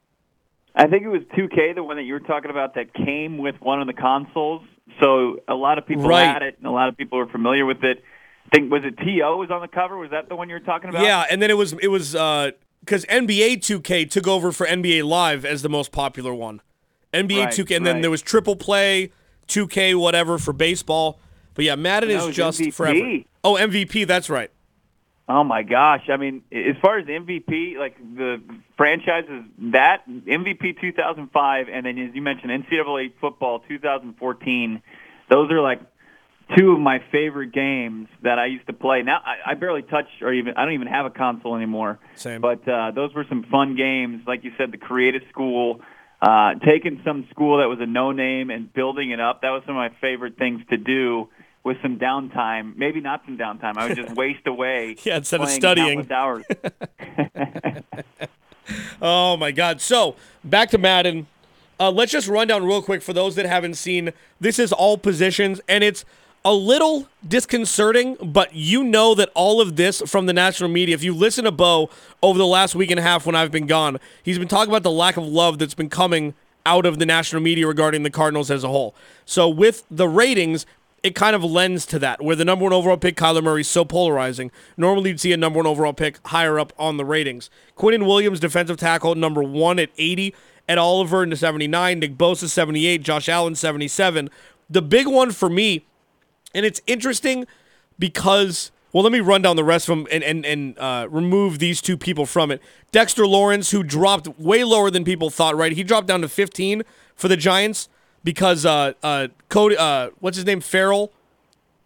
I 0.76 0.88
think 0.88 1.04
it 1.04 1.10
was 1.10 1.22
2K, 1.38 1.76
the 1.76 1.84
one 1.84 1.98
that 1.98 2.04
you 2.04 2.14
were 2.14 2.20
talking 2.20 2.50
about, 2.50 2.76
that 2.76 2.94
came 2.94 3.38
with 3.38 3.56
one 3.60 3.80
of 3.80 3.88
the 3.88 3.94
consoles. 3.94 4.64
So 5.02 5.38
a 5.48 5.54
lot 5.54 5.78
of 5.78 5.86
people 5.86 6.08
right. 6.08 6.26
had 6.26 6.42
it, 6.42 6.58
and 6.58 6.66
a 6.66 6.72
lot 6.72 6.90
of 6.90 6.98
people 6.98 7.20
are 7.20 7.28
familiar 7.28 7.66
with 7.66 7.84
it. 7.84 8.04
I 8.46 8.58
think 8.58 8.72
was 8.72 8.84
it 8.84 8.98
To 8.98 9.36
was 9.36 9.50
on 9.52 9.62
the 9.62 9.68
cover? 9.68 9.98
Was 9.98 10.12
that 10.12 10.30
the 10.30 10.36
one 10.36 10.50
you 10.50 10.56
were 10.56 10.60
talking 10.60 10.90
about? 10.90 11.04
Yeah, 11.04 11.26
and 11.30 11.42
then 11.42 11.50
it 11.50 11.58
was 11.58 11.74
it 11.74 11.88
was 11.88 12.16
uh, 12.16 12.52
because 12.82 13.06
NBA 13.06 13.60
2K 13.60 14.10
took 14.10 14.28
over 14.28 14.52
for 14.52 14.68
NBA 14.68 15.04
Live 15.06 15.46
as 15.46 15.62
the 15.62 15.70
most 15.70 15.92
popular 15.92 16.34
one. 16.34 16.62
NBA 17.14 17.46
Right, 17.46 17.54
2K, 17.54 17.78
and 17.78 17.86
then 17.86 18.02
there 18.02 18.10
was 18.10 18.22
Triple 18.22 18.56
Play, 18.56 19.12
2K, 19.48 19.96
whatever 19.96 20.38
for 20.38 20.52
baseball. 20.52 21.20
But 21.54 21.66
yeah, 21.66 21.76
Madden 21.76 22.10
is 22.10 22.36
just 22.36 22.60
MVP. 22.60 22.74
forever. 22.74 23.24
Oh, 23.44 23.54
MVP, 23.54 24.08
that's 24.08 24.30
right. 24.30 24.50
Oh 25.28 25.44
my 25.44 25.64
gosh! 25.64 26.10
I 26.10 26.18
mean, 26.18 26.44
as 26.52 26.76
far 26.82 27.00
as 27.00 27.06
MVP, 27.06 27.78
like 27.78 27.98
the 27.98 28.42
franchises, 28.76 29.44
that 29.72 30.06
MVP 30.08 30.82
2005, 30.82 31.68
and 31.72 31.86
then 31.86 31.98
as 31.98 32.14
you 32.14 32.22
mentioned, 32.22 32.52
NCAA 32.52 33.14
football 33.22 33.64
2014. 33.70 34.82
Those 35.30 35.50
are 35.50 35.62
like 35.62 35.80
two 36.58 36.74
of 36.74 36.80
my 36.80 37.00
favorite 37.10 37.54
games 37.54 38.10
that 38.22 38.38
I 38.38 38.48
used 38.48 38.68
to 38.68 38.74
play. 38.74 39.02
Now 39.02 39.22
I, 39.26 39.52
I 39.52 39.54
barely 39.54 39.82
touch 39.82 40.08
or 40.22 40.34
even 40.34 40.56
I 40.58 40.66
don't 40.66 40.74
even 40.74 40.88
have 40.88 41.06
a 41.06 41.10
console 41.10 41.56
anymore. 41.56 42.00
Same. 42.16 42.42
But 42.42 42.68
uh, 42.68 42.92
those 42.92 43.14
were 43.14 43.26
some 43.30 43.46
fun 43.50 43.78
games, 43.78 44.24
like 44.28 44.44
you 44.44 44.52
said, 44.58 44.72
the 44.72 44.78
creative 44.78 45.22
school. 45.30 45.80
Uh, 46.22 46.56
taking 46.66 47.02
some 47.04 47.28
school 47.32 47.58
that 47.60 47.68
was 47.68 47.80
a 47.82 47.86
no 47.86 48.12
name 48.12 48.50
and 48.50 48.72
building 48.74 49.12
it 49.12 49.20
up. 49.20 49.42
That 49.42 49.50
was 49.50 49.64
some 49.66 49.76
of 49.76 49.92
my 49.92 49.98
favorite 50.00 50.38
things 50.38 50.62
to 50.70 50.78
do 50.78 51.30
with 51.64 51.78
some 51.82 51.98
downtime. 51.98 52.76
Maybe 52.76 53.00
not 53.00 53.24
some 53.26 53.38
downtime. 53.38 53.78
I 53.78 53.88
would 53.88 53.98
just 53.98 54.16
waste 54.16 54.46
away. 54.48 54.96
Yeah, 55.04 55.18
instead 55.18 55.42
of 55.42 55.50
studying. 55.50 56.12
hours. 56.12 56.46
Oh 59.02 59.36
my 59.36 59.52
God! 59.52 59.82
So 59.82 60.16
back 60.44 60.70
to 60.70 60.78
Madden. 60.78 61.28
Uh, 61.80 61.92
let's 61.92 62.14
just 62.14 62.30
run 62.30 62.48
down 62.48 62.66
real 62.66 62.82
quick 62.82 63.02
for 63.02 63.12
those 63.12 63.36
that 63.36 63.46
haven't 63.46 63.74
seen. 63.74 64.14
This 64.40 64.58
is 64.58 64.72
all 64.72 64.98
positions, 64.98 65.60
and 65.68 65.84
it's 65.84 66.06
a 66.46 66.54
little 66.54 67.10
disconcerting, 67.28 68.16
but 68.22 68.54
you 68.54 68.84
know 68.84 69.16
that 69.16 69.30
all 69.34 69.60
of 69.60 69.76
this 69.76 70.02
from 70.06 70.28
the 70.28 70.34
national 70.34 70.70
media. 70.70 70.96
If 70.96 71.04
you 71.04 71.14
listen 71.14 71.44
to 71.44 71.52
Bo 71.52 71.90
over 72.22 72.38
the 72.38 72.46
last 72.48 72.76
week 72.76 72.90
and 72.92 73.00
a 73.00 73.04
half 73.04 73.26
when 73.26 73.36
I've 73.36 73.52
been 73.52 73.68
gone, 73.68 74.00
he's 74.24 74.40
been 74.40 74.48
talking 74.48 74.72
about 74.72 74.84
the 74.84 74.92
lack 74.92 75.18
of 75.18 75.26
love 75.26 75.60
that's 75.60 75.74
been 75.74 75.90
coming 75.90 76.34
out 76.66 76.86
of 76.86 77.00
the 77.00 77.06
national 77.06 77.42
media 77.42 77.68
regarding 77.68 78.04
the 78.04 78.10
Cardinals 78.10 78.50
as 78.50 78.64
a 78.64 78.70
whole. 78.70 78.96
So 79.26 79.50
with 79.50 79.84
the 79.92 80.08
ratings, 80.08 80.66
it 81.04 81.16
kind 81.16 81.36
of 81.36 81.44
lends 81.44 81.86
to 81.88 82.00
that, 82.00 82.24
where 82.24 82.36
the 82.36 82.46
number 82.46 82.64
one 82.64 82.72
overall 82.72 82.96
pick, 82.96 83.18
Kyler 83.18 83.44
Murray, 83.44 83.62
is 83.62 83.68
so 83.68 83.84
polarizing. 83.84 84.52
Normally, 84.78 85.10
you'd 85.10 85.20
see 85.20 85.34
a 85.34 85.38
number 85.38 85.58
one 85.58 85.68
overall 85.68 85.92
pick 85.92 86.26
higher 86.28 86.58
up 86.58 86.72
on 86.80 86.96
the 86.96 87.04
ratings. 87.04 87.50
Quinnen 87.78 88.08
Williams, 88.08 88.40
defensive 88.40 88.78
tackle, 88.78 89.14
number 89.14 89.44
one 89.44 89.80
at 89.80 89.90
80. 89.98 90.34
Ed 90.70 90.78
Oliver 90.78 91.22
into 91.22 91.36
79. 91.36 92.00
Nick 92.00 92.18
Bosa, 92.18 92.48
78. 92.48 93.04
Josh 93.04 93.28
Allen, 93.28 93.54
77. 93.54 94.30
The 94.70 94.82
big 94.82 95.06
one 95.08 95.32
for 95.32 95.50
me, 95.50 95.86
and 96.56 96.66
it's 96.66 96.82
interesting 96.88 97.46
because, 98.00 98.72
well, 98.94 99.04
let 99.04 99.12
me 99.12 99.20
run 99.20 99.42
down 99.42 99.58
the 99.58 99.64
rest 99.66 99.90
of 99.90 99.98
them 99.98 100.08
and, 100.10 100.24
and, 100.24 100.46
and 100.46 100.80
uh, 100.80 101.08
remove 101.12 101.60
these 101.60 101.82
two 101.82 101.98
people 101.98 102.26
from 102.26 102.50
it. 102.50 102.62
Dexter 102.94 103.28
Lawrence, 103.28 103.72
who 103.72 103.84
dropped 103.84 104.40
way 104.40 104.64
lower 104.64 104.90
than 104.90 105.04
people 105.04 105.30
thought, 105.30 105.58
right? 105.58 105.74
He 105.74 105.84
dropped 105.84 106.08
down 106.08 106.22
to 106.22 106.30
15 106.30 106.84
for 107.14 107.28
the 107.28 107.36
Giants 107.36 107.90
because 108.24 108.66
uh, 108.66 108.94
uh, 109.04 109.28
Cody, 109.50 109.78
uh, 109.78 110.10
what's 110.20 110.38
his 110.38 110.46
name, 110.46 110.62
Ferrell, 110.62 111.12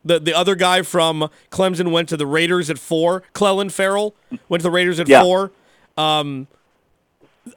the 0.05 0.19
the 0.19 0.35
other 0.35 0.55
guy 0.55 0.81
from 0.83 1.29
Clemson 1.51 1.91
went 1.91 2.09
to 2.09 2.17
the 2.17 2.25
Raiders 2.27 2.69
at 2.69 2.79
four. 2.79 3.23
Clelin 3.33 3.71
Ferrell 3.71 4.15
went 4.49 4.61
to 4.61 4.63
the 4.63 4.71
Raiders 4.71 4.99
at 4.99 5.07
Yeah. 5.07 5.21
four. 5.21 5.51
Um, 5.97 6.47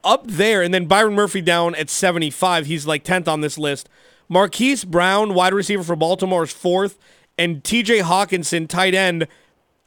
up 0.04 0.24
there, 0.26 0.62
and 0.62 0.72
then 0.72 0.86
Byron 0.86 1.14
Murphy 1.14 1.40
down 1.40 1.74
at 1.74 1.90
75. 1.90 2.66
He's 2.66 2.86
like 2.86 3.02
10th 3.04 3.26
on 3.28 3.40
this 3.40 3.58
list. 3.58 3.88
Marquise 4.28 4.84
Brown, 4.84 5.34
wide 5.34 5.52
receiver 5.52 5.82
for 5.82 5.96
Baltimore, 5.96 6.44
is 6.44 6.52
fourth, 6.52 6.96
and 7.36 7.64
T.J. 7.64 7.98
Hockenson, 8.00 8.68
tight 8.68 8.94
end 8.94 9.26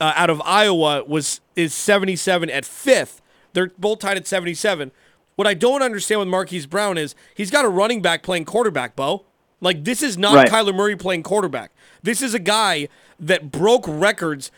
uh, 0.01 0.11
out 0.15 0.29
of 0.29 0.41
Iowa, 0.41 1.03
was 1.07 1.39
is 1.55 1.73
77 1.73 2.49
at 2.49 2.65
fifth. 2.65 3.21
They're 3.53 3.71
both 3.77 3.99
tied 3.99 4.17
at 4.17 4.27
77. 4.27 4.91
What 5.35 5.47
I 5.47 5.53
don't 5.53 5.81
understand 5.81 6.19
with 6.19 6.27
Marquise 6.29 6.65
Brown 6.65 6.97
is 6.97 7.15
he's 7.35 7.49
got 7.51 7.65
a 7.65 7.69
running 7.69 8.01
back 8.01 8.23
playing 8.23 8.45
quarterback, 8.45 8.95
Bo. 8.95 9.25
Like 9.61 9.83
this 9.83 10.01
is 10.03 10.17
not 10.17 10.35
Right. 10.35 10.49
Kyler 10.49 10.75
Murray 10.75 10.95
playing 10.95 11.23
quarterback. 11.23 11.71
This 12.03 12.21
is 12.21 12.33
a 12.33 12.39
guy 12.39 12.87
that 13.19 13.51
broke 13.51 13.85
records 13.87 14.51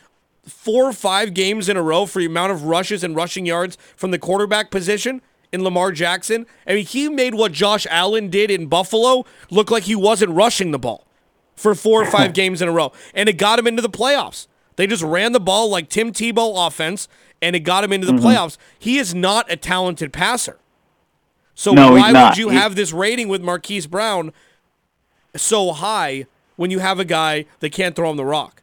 four 0.48 0.86
or 0.86 0.94
five 0.94 1.34
games 1.34 1.70
in 1.70 1.78
a 1.78 1.82
row 1.82 2.06
for 2.06 2.20
the 2.20 2.26
amount 2.26 2.52
of 2.52 2.64
rushes 2.64 3.04
and 3.04 3.16
rushing 3.16 3.46
yards 3.46 3.78
from 3.96 4.12
the 4.12 4.20
quarterback 4.20 4.70
position 4.72 5.22
in 5.52 5.64
Lamar 5.64 5.92
Jackson. 5.92 6.46
I 6.68 6.76
mean, 6.76 6.86
he 6.86 7.08
made 7.10 7.36
what 7.36 7.52
Josh 7.52 7.88
Allen 7.90 8.30
did 8.30 8.52
in 8.52 8.68
Buffalo 8.68 9.26
look 9.50 9.72
like 9.72 9.84
he 9.84 9.96
wasn't 9.96 10.32
rushing 10.32 10.72
the 10.72 10.80
ball 10.80 11.06
for 11.56 11.74
four 11.76 12.02
or 12.02 12.06
five 12.06 12.34
games 12.42 12.62
in 12.62 12.68
a 12.68 12.72
row. 12.72 12.92
And 13.14 13.30
it 13.30 13.34
got 13.38 13.58
him 13.60 13.68
into 13.68 13.82
the 13.82 13.90
playoffs. 13.90 14.48
They 14.76 14.88
just 14.88 15.04
ran 15.04 15.32
the 15.32 15.40
ball 15.40 15.70
like 15.70 15.88
Tim 15.88 16.12
Tebow 16.12 16.68
offense, 16.68 17.08
and 17.42 17.56
it 17.56 17.62
got 17.62 17.84
him 17.84 17.94
into 17.94 18.06
the 18.08 18.14
Mm-hmm. 18.14 18.26
playoffs. 18.26 18.58
He 18.78 18.98
is 18.98 19.16
not 19.16 19.50
a 19.52 19.56
talented 19.56 20.12
passer. 20.12 20.58
So 21.56 21.74
No, 21.74 21.92
why 21.94 22.12
would 22.12 22.38
you 22.38 22.50
He- 22.50 22.56
have 22.56 22.76
this 22.76 22.94
rating 22.94 23.28
with 23.28 23.42
Marquise 23.42 23.88
Brown 23.88 24.34
so 25.36 25.72
high 25.72 26.26
when 26.58 26.70
you 26.70 26.80
have 26.80 27.00
a 27.00 27.06
guy 27.06 27.46
that 27.60 27.72
can't 27.72 27.96
throw 27.96 28.12
him 28.12 28.18
the 28.18 28.26
rock? 28.26 28.62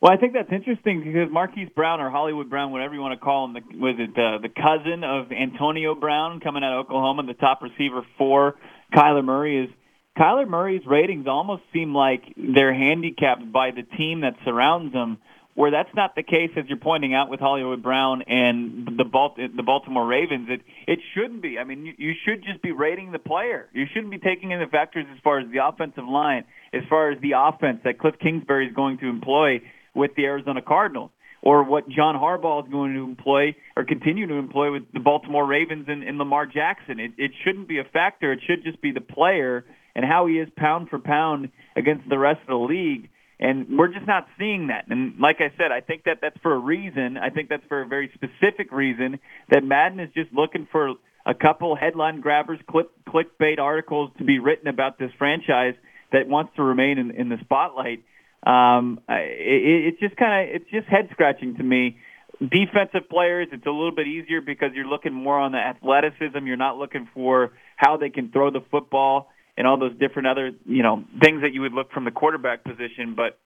Well, 0.00 0.12
I 0.12 0.16
think 0.16 0.34
that's 0.34 0.52
interesting 0.52 1.02
because 1.02 1.30
Marquise 1.30 1.70
Brown 1.74 2.00
or 2.00 2.10
Hollywood 2.10 2.50
Brown, 2.50 2.72
whatever 2.72 2.94
you 2.94 3.00
want 3.00 3.18
to 3.18 3.24
call 3.24 3.46
him, 3.46 3.54
the, 3.54 3.78
was 3.78 3.96
it 3.98 4.10
uh, 4.10 4.38
the 4.38 4.50
cousin 4.50 5.02
of 5.02 5.32
Antonio 5.32 5.94
Brown 5.94 6.40
coming 6.40 6.62
out 6.62 6.74
of 6.78 6.86
Oklahoma, 6.86 7.22
the 7.22 7.32
top 7.34 7.62
receiver 7.62 8.02
for 8.18 8.54
Kyler 8.94 9.24
Murray 9.24 9.64
is 9.64 9.70
Kyler 10.18 10.46
Murray's 10.46 10.84
ratings 10.86 11.26
almost 11.26 11.62
seem 11.72 11.94
like 11.94 12.22
they're 12.36 12.74
handicapped 12.74 13.50
by 13.50 13.70
the 13.70 13.82
team 13.96 14.20
that 14.20 14.34
surrounds 14.44 14.92
him. 14.92 15.18
Where 15.54 15.70
that's 15.70 15.94
not 15.94 16.16
the 16.16 16.24
case, 16.24 16.50
as 16.56 16.64
you're 16.66 16.78
pointing 16.78 17.14
out 17.14 17.30
with 17.30 17.38
Hollywood 17.38 17.80
Brown 17.80 18.22
and 18.22 18.98
the 18.98 19.04
Balt- 19.04 19.36
the 19.36 19.62
Baltimore 19.62 20.04
Ravens, 20.04 20.48
it 20.50 20.62
it 20.88 20.98
shouldn't 21.14 21.42
be. 21.42 21.60
I 21.60 21.64
mean, 21.64 21.86
you, 21.86 21.94
you 21.96 22.12
should 22.24 22.42
just 22.44 22.60
be 22.60 22.72
rating 22.72 23.12
the 23.12 23.20
player. 23.20 23.68
You 23.72 23.86
shouldn't 23.92 24.10
be 24.10 24.18
taking 24.18 24.50
into 24.50 24.66
factors 24.66 25.06
as 25.12 25.18
far 25.22 25.38
as 25.38 25.48
the 25.52 25.64
offensive 25.64 26.08
line, 26.08 26.44
as 26.72 26.82
far 26.88 27.12
as 27.12 27.20
the 27.20 27.34
offense 27.36 27.80
that 27.84 28.00
Cliff 28.00 28.16
Kingsbury 28.20 28.66
is 28.66 28.74
going 28.74 28.98
to 28.98 29.08
employ 29.08 29.60
with 29.94 30.10
the 30.16 30.24
Arizona 30.24 30.60
Cardinals, 30.60 31.12
or 31.40 31.62
what 31.62 31.88
John 31.88 32.16
Harbaugh 32.16 32.64
is 32.64 32.72
going 32.72 32.94
to 32.94 33.04
employ 33.04 33.54
or 33.76 33.84
continue 33.84 34.26
to 34.26 34.34
employ 34.34 34.72
with 34.72 34.82
the 34.92 34.98
Baltimore 34.98 35.46
Ravens 35.46 35.84
and, 35.86 36.02
and 36.02 36.18
Lamar 36.18 36.46
Jackson. 36.46 36.98
It, 36.98 37.12
it 37.16 37.30
shouldn't 37.44 37.68
be 37.68 37.78
a 37.78 37.84
factor. 37.84 38.32
It 38.32 38.40
should 38.44 38.64
just 38.64 38.82
be 38.82 38.90
the 38.90 39.00
player 39.00 39.64
and 39.94 40.04
how 40.04 40.26
he 40.26 40.34
is 40.34 40.48
pound 40.56 40.88
for 40.88 40.98
pound 40.98 41.50
against 41.76 42.08
the 42.08 42.18
rest 42.18 42.40
of 42.40 42.48
the 42.48 42.56
league. 42.56 43.08
And 43.40 43.78
we're 43.78 43.92
just 43.92 44.06
not 44.06 44.26
seeing 44.38 44.68
that. 44.68 44.84
And 44.88 45.18
like 45.18 45.36
I 45.40 45.50
said, 45.58 45.72
I 45.72 45.80
think 45.80 46.04
that 46.04 46.18
that's 46.22 46.36
for 46.42 46.54
a 46.54 46.58
reason. 46.58 47.16
I 47.16 47.30
think 47.30 47.48
that's 47.48 47.64
for 47.68 47.82
a 47.82 47.86
very 47.86 48.10
specific 48.14 48.70
reason 48.70 49.18
that 49.50 49.64
Madden 49.64 49.98
is 49.98 50.10
just 50.14 50.32
looking 50.32 50.68
for 50.70 50.94
a 51.26 51.34
couple 51.34 51.74
headline 51.74 52.20
grabbers, 52.20 52.60
click, 52.70 52.86
clickbait 53.08 53.58
articles 53.58 54.10
to 54.18 54.24
be 54.24 54.38
written 54.38 54.68
about 54.68 54.98
this 54.98 55.10
franchise 55.18 55.74
that 56.12 56.28
wants 56.28 56.52
to 56.56 56.62
remain 56.62 56.98
in, 56.98 57.10
in 57.10 57.28
the 57.28 57.38
spotlight. 57.42 58.04
Um, 58.46 59.00
it, 59.08 59.94
it's 59.94 60.00
just 60.00 60.16
kind 60.16 60.48
of 60.48 60.56
it's 60.56 60.70
just 60.70 60.86
head 60.86 61.08
scratching 61.12 61.56
to 61.56 61.62
me. 61.62 61.98
Defensive 62.40 63.08
players, 63.08 63.48
it's 63.52 63.64
a 63.64 63.70
little 63.70 63.94
bit 63.94 64.06
easier 64.06 64.40
because 64.40 64.70
you're 64.74 64.86
looking 64.86 65.14
more 65.14 65.38
on 65.38 65.52
the 65.52 65.58
athleticism. 65.58 66.46
You're 66.46 66.56
not 66.56 66.76
looking 66.76 67.08
for 67.14 67.52
how 67.76 67.96
they 67.96 68.10
can 68.10 68.30
throw 68.30 68.50
the 68.50 68.60
football 68.70 69.30
and 69.56 69.66
all 69.66 69.78
those 69.78 69.96
different 69.98 70.28
other 70.28 70.50
you 70.64 70.82
know 70.82 71.04
things 71.20 71.42
that 71.42 71.52
you 71.52 71.62
would 71.62 71.72
look 71.72 71.92
from 71.92 72.04
the 72.04 72.10
quarterback 72.10 72.64
position. 72.64 73.14
But 73.16 73.38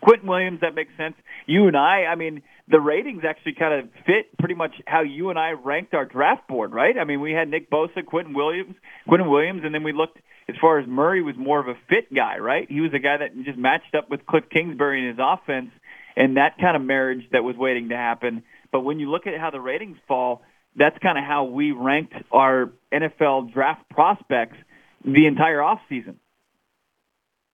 Quinnen 0.00 0.24
Williams, 0.24 0.60
that 0.60 0.74
makes 0.74 0.92
sense. 0.96 1.14
You 1.46 1.66
and 1.66 1.76
I, 1.76 2.04
I 2.04 2.14
mean, 2.14 2.42
the 2.68 2.80
ratings 2.80 3.22
actually 3.28 3.54
kind 3.54 3.80
of 3.80 3.90
fit 4.06 4.36
pretty 4.38 4.54
much 4.54 4.72
how 4.86 5.02
you 5.02 5.30
and 5.30 5.38
I 5.38 5.50
ranked 5.50 5.92
our 5.94 6.06
draft 6.06 6.48
board, 6.48 6.72
right? 6.72 6.96
I 6.98 7.04
mean, 7.04 7.20
we 7.20 7.32
had 7.32 7.48
Nick 7.48 7.70
Bosa, 7.70 7.98
Quinnen 7.98 8.34
Williams, 8.34 8.74
Quinnen 9.08 9.30
Williams, 9.30 9.62
and 9.64 9.74
then 9.74 9.82
we 9.82 9.92
looked 9.92 10.18
as 10.48 10.56
far 10.60 10.78
as 10.78 10.86
Murray 10.88 11.22
was 11.22 11.34
more 11.36 11.60
of 11.60 11.68
a 11.68 11.74
fit 11.88 12.12
guy, 12.14 12.38
right? 12.38 12.66
He 12.70 12.80
was 12.80 12.92
a 12.94 12.98
guy 12.98 13.18
that 13.18 13.36
just 13.44 13.58
matched 13.58 13.94
up 13.96 14.10
with 14.10 14.24
Cliff 14.26 14.44
Kingsbury 14.50 15.02
in 15.02 15.08
his 15.08 15.18
offense, 15.20 15.70
and 16.16 16.36
that 16.36 16.56
kind 16.58 16.76
of 16.76 16.82
marriage 16.82 17.24
that 17.32 17.44
was 17.44 17.56
waiting 17.56 17.90
to 17.90 17.96
happen. 17.96 18.42
But 18.70 18.80
when 18.80 18.98
you 18.98 19.10
look 19.10 19.26
at 19.26 19.38
how 19.38 19.50
the 19.50 19.60
ratings 19.60 19.98
fall, 20.08 20.42
that's 20.74 20.96
kind 21.02 21.18
of 21.18 21.24
how 21.24 21.44
we 21.44 21.72
ranked 21.72 22.14
our 22.32 22.72
NFL 22.92 23.52
draft 23.52 23.88
prospects 23.90 24.56
the 25.04 25.26
entire 25.26 25.58
offseason. 25.58 26.16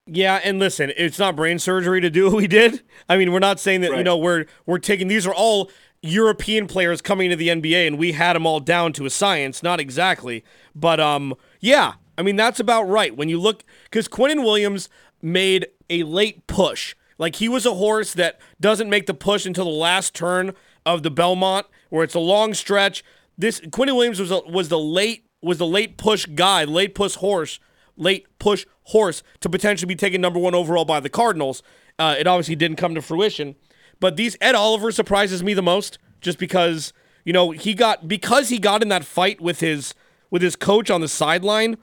Yeah, 0.07 0.41
and 0.43 0.59
listen, 0.59 0.91
it's 0.97 1.19
not 1.19 1.37
brain 1.37 1.59
surgery 1.59 2.01
to 2.01 2.09
do 2.09 2.27
what 2.27 2.37
we 2.37 2.47
did. 2.47 2.83
I 3.09 3.19
mean, 3.19 3.31
we're 3.31 3.41
not 3.41 3.61
saying 3.61 3.83
that 3.83 3.97
you 3.97 4.05
know 4.05 4.17
we're 4.17 4.47
we're 4.65 4.79
taking 4.79 5.09
these 5.09 5.27
are 5.27 5.35
all 5.35 5.71
European 6.03 6.67
players 6.67 7.03
coming 7.03 7.29
to 7.31 7.37
the 7.37 7.49
NBA, 7.49 7.87
and 7.87 7.99
we 7.99 8.13
had 8.13 8.35
them 8.35 8.47
all 8.47 8.61
down 8.61 8.93
to 8.95 9.05
a 9.05 9.11
science. 9.11 9.63
Not 9.63 9.81
exactly, 9.81 10.45
but 10.75 10.99
um, 10.99 11.35
yeah. 11.61 11.95
I 12.17 12.23
mean, 12.23 12.35
that's 12.35 12.59
about 12.59 12.89
right. 12.89 13.17
When 13.17 13.29
you 13.29 13.39
look, 13.39 13.63
because 13.85 14.09
Quinnen 14.09 14.43
Williams 14.43 14.89
made 15.23 15.69
a 15.89 16.03
late 16.03 16.47
push. 16.47 16.97
Like 17.19 17.37
he 17.37 17.49
was 17.49 17.67
a 17.67 17.75
horse 17.75 18.13
that 18.15 18.41
doesn't 18.61 18.89
make 18.89 19.07
the 19.07 19.15
push 19.15 19.45
until 19.45 19.65
the 19.65 19.71
last 19.71 20.15
turn 20.15 20.55
of 20.87 21.03
the 21.03 21.11
Belmont, 21.11 21.67
where 21.91 22.05
it's 22.05 22.15
a 22.15 22.21
long 22.21 22.55
stretch. 22.55 23.05
This 23.37 23.61
Quinnen 23.61 23.95
Williams 23.95 24.21
was 24.21 24.31
a, 24.31 24.41
was 24.41 24.69
the 24.69 24.79
late 24.79 25.28
was 25.43 25.59
the 25.59 25.67
late 25.67 25.97
push 25.97 26.27
guy, 26.27 26.65
late 26.65 26.95
push 26.95 27.15
horse, 27.17 27.61
late 27.97 28.27
push 28.39 28.67
horse 28.85 29.23
to 29.41 29.49
potentially 29.49 29.89
be 29.89 29.97
taken 29.97 30.21
number 30.21 30.39
one 30.39 30.55
overall 30.55 30.85
by 30.85 31.01
the 31.01 31.09
Cardinals. 31.09 31.63
Uh, 31.99 32.17
it 32.19 32.27
obviously 32.27 32.57
didn't 32.57 32.77
come 32.77 32.95
to 32.95 33.03
fruition, 33.03 33.57
but 34.01 34.17
these 34.17 34.37
Ed 34.41 34.55
Oliver 34.55 34.93
surprises 34.93 35.43
me 35.43 35.55
the 35.55 35.63
most, 35.63 35.99
just 36.21 36.39
because 36.39 36.93
you 37.29 37.35
know, 37.35 37.51
he 37.51 37.75
got 37.75 38.09
because 38.09 38.49
he 38.49 38.59
got 38.59 38.81
in 38.81 38.89
that 38.89 39.05
fight 39.05 39.39
with 39.39 39.61
his 39.61 39.95
with 40.31 40.41
his 40.41 40.57
coach 40.57 40.91
on 40.91 41.03
the 41.03 41.09
sideline. 41.09 41.77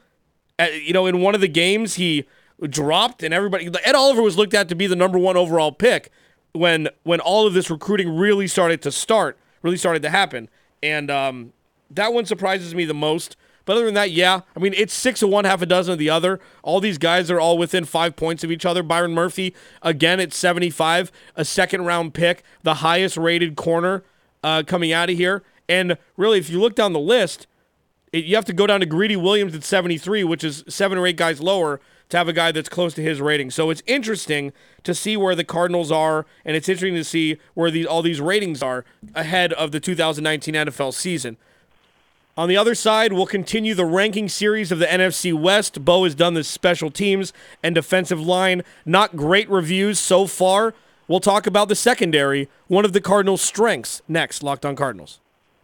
Uh, 0.57 0.65
you 0.81 0.91
know, 0.91 1.05
in 1.05 1.21
one 1.21 1.35
of 1.35 1.41
the 1.41 1.47
games, 1.47 1.95
he 1.95 2.25
dropped, 2.67 3.21
and 3.21 3.31
everybody 3.31 3.69
Ed 3.83 3.93
Oliver 3.93 4.23
was 4.23 4.37
looked 4.37 4.55
at 4.55 4.69
to 4.69 4.75
be 4.75 4.87
the 4.87 4.95
number 4.95 5.19
one 5.19 5.37
overall 5.37 5.71
pick 5.71 6.09
when 6.53 6.89
when 7.03 7.19
all 7.19 7.45
of 7.45 7.53
this 7.53 7.69
recruiting 7.69 8.15
really 8.17 8.47
started 8.47 8.81
to 8.81 8.91
start, 8.91 9.37
really 9.61 9.77
started 9.77 10.01
to 10.01 10.09
happen, 10.09 10.49
and 10.81 11.11
um, 11.11 11.53
that 11.91 12.11
one 12.11 12.25
surprises 12.25 12.73
me 12.73 12.85
the 12.85 12.95
most. 12.95 13.37
But 13.65 13.77
other 13.77 13.85
than 13.85 13.95
that, 13.95 14.11
yeah, 14.11 14.41
I 14.55 14.59
mean 14.59 14.73
it's 14.75 14.93
six 14.93 15.21
of 15.21 15.29
one, 15.29 15.45
half 15.45 15.61
a 15.61 15.65
dozen 15.65 15.93
of 15.93 15.99
the 15.99 16.09
other. 16.09 16.39
All 16.63 16.79
these 16.79 16.97
guys 16.97 17.29
are 17.31 17.39
all 17.39 17.57
within 17.57 17.83
five 17.85 18.15
points 18.15 18.43
of 18.43 18.51
each 18.51 18.65
other. 18.65 18.83
Byron 18.83 19.13
Murphy 19.13 19.55
again 19.81 20.19
at 20.19 20.33
seventy 20.33 20.69
five, 20.69 21.11
a 21.35 21.43
second 21.43 21.85
round 21.85 22.13
pick, 22.13 22.43
the 22.63 22.75
highest 22.75 23.17
rated 23.17 23.55
corner 23.55 24.03
uh, 24.43 24.63
coming 24.65 24.91
out 24.91 25.09
of 25.09 25.17
here. 25.17 25.43
And 25.67 25.97
really, 26.15 26.37
if 26.37 26.49
you 26.49 26.61
look 26.61 26.75
down 26.75 26.93
the 26.93 26.99
list, 26.99 27.47
it, 28.13 28.25
you 28.25 28.35
have 28.35 28.45
to 28.45 28.53
go 28.53 28.67
down 28.67 28.79
to 28.81 28.85
Greedy 28.85 29.15
Williams 29.15 29.55
at 29.55 29.63
73, 29.63 30.23
which 30.23 30.43
is 30.43 30.63
seven 30.67 30.97
or 30.97 31.07
eight 31.07 31.17
guys 31.17 31.41
lower 31.41 31.81
to 32.09 32.17
have 32.17 32.27
a 32.27 32.33
guy 32.33 32.51
that's 32.51 32.69
close 32.69 32.93
to 32.93 33.01
his 33.01 33.19
rating. 33.19 33.49
So 33.49 33.69
it's 33.69 33.81
interesting 33.87 34.53
to 34.83 34.93
see 34.93 35.17
where 35.17 35.35
the 35.35 35.43
Cardinals 35.43 35.91
are, 35.91 36.25
and 36.45 36.55
it's 36.55 36.69
interesting 36.69 36.95
to 36.95 37.03
see 37.03 37.37
where 37.55 37.71
these 37.71 37.85
all 37.85 38.01
these 38.01 38.21
ratings 38.21 38.61
are 38.61 38.85
ahead 39.15 39.53
of 39.53 39.71
the 39.71 39.79
2019 39.79 40.53
NFL 40.53 40.93
season. 40.93 41.37
On 42.37 42.49
the 42.49 42.57
other 42.57 42.75
side, 42.75 43.13
we'll 43.13 43.25
continue 43.25 43.73
the 43.73 43.85
ranking 43.85 44.27
series 44.27 44.69
of 44.69 44.77
the 44.77 44.85
NFC 44.85 45.33
West. 45.33 45.85
Bo 45.85 46.03
has 46.03 46.13
done 46.13 46.33
the 46.33 46.43
special 46.43 46.91
teams 46.91 47.31
and 47.63 47.73
defensive 47.73 48.19
line. 48.19 48.61
Not 48.85 49.15
great 49.15 49.49
reviews 49.49 49.99
so 49.99 50.27
far. 50.27 50.73
We'll 51.07 51.21
talk 51.21 51.47
about 51.47 51.69
the 51.69 51.75
secondary, 51.75 52.49
one 52.67 52.83
of 52.83 52.91
the 52.91 52.99
Cardinals' 52.99 53.41
strengths, 53.41 54.01
next, 54.09 54.43
Locked 54.43 54.65
on 54.65 54.75
Cardinals. 54.75 55.21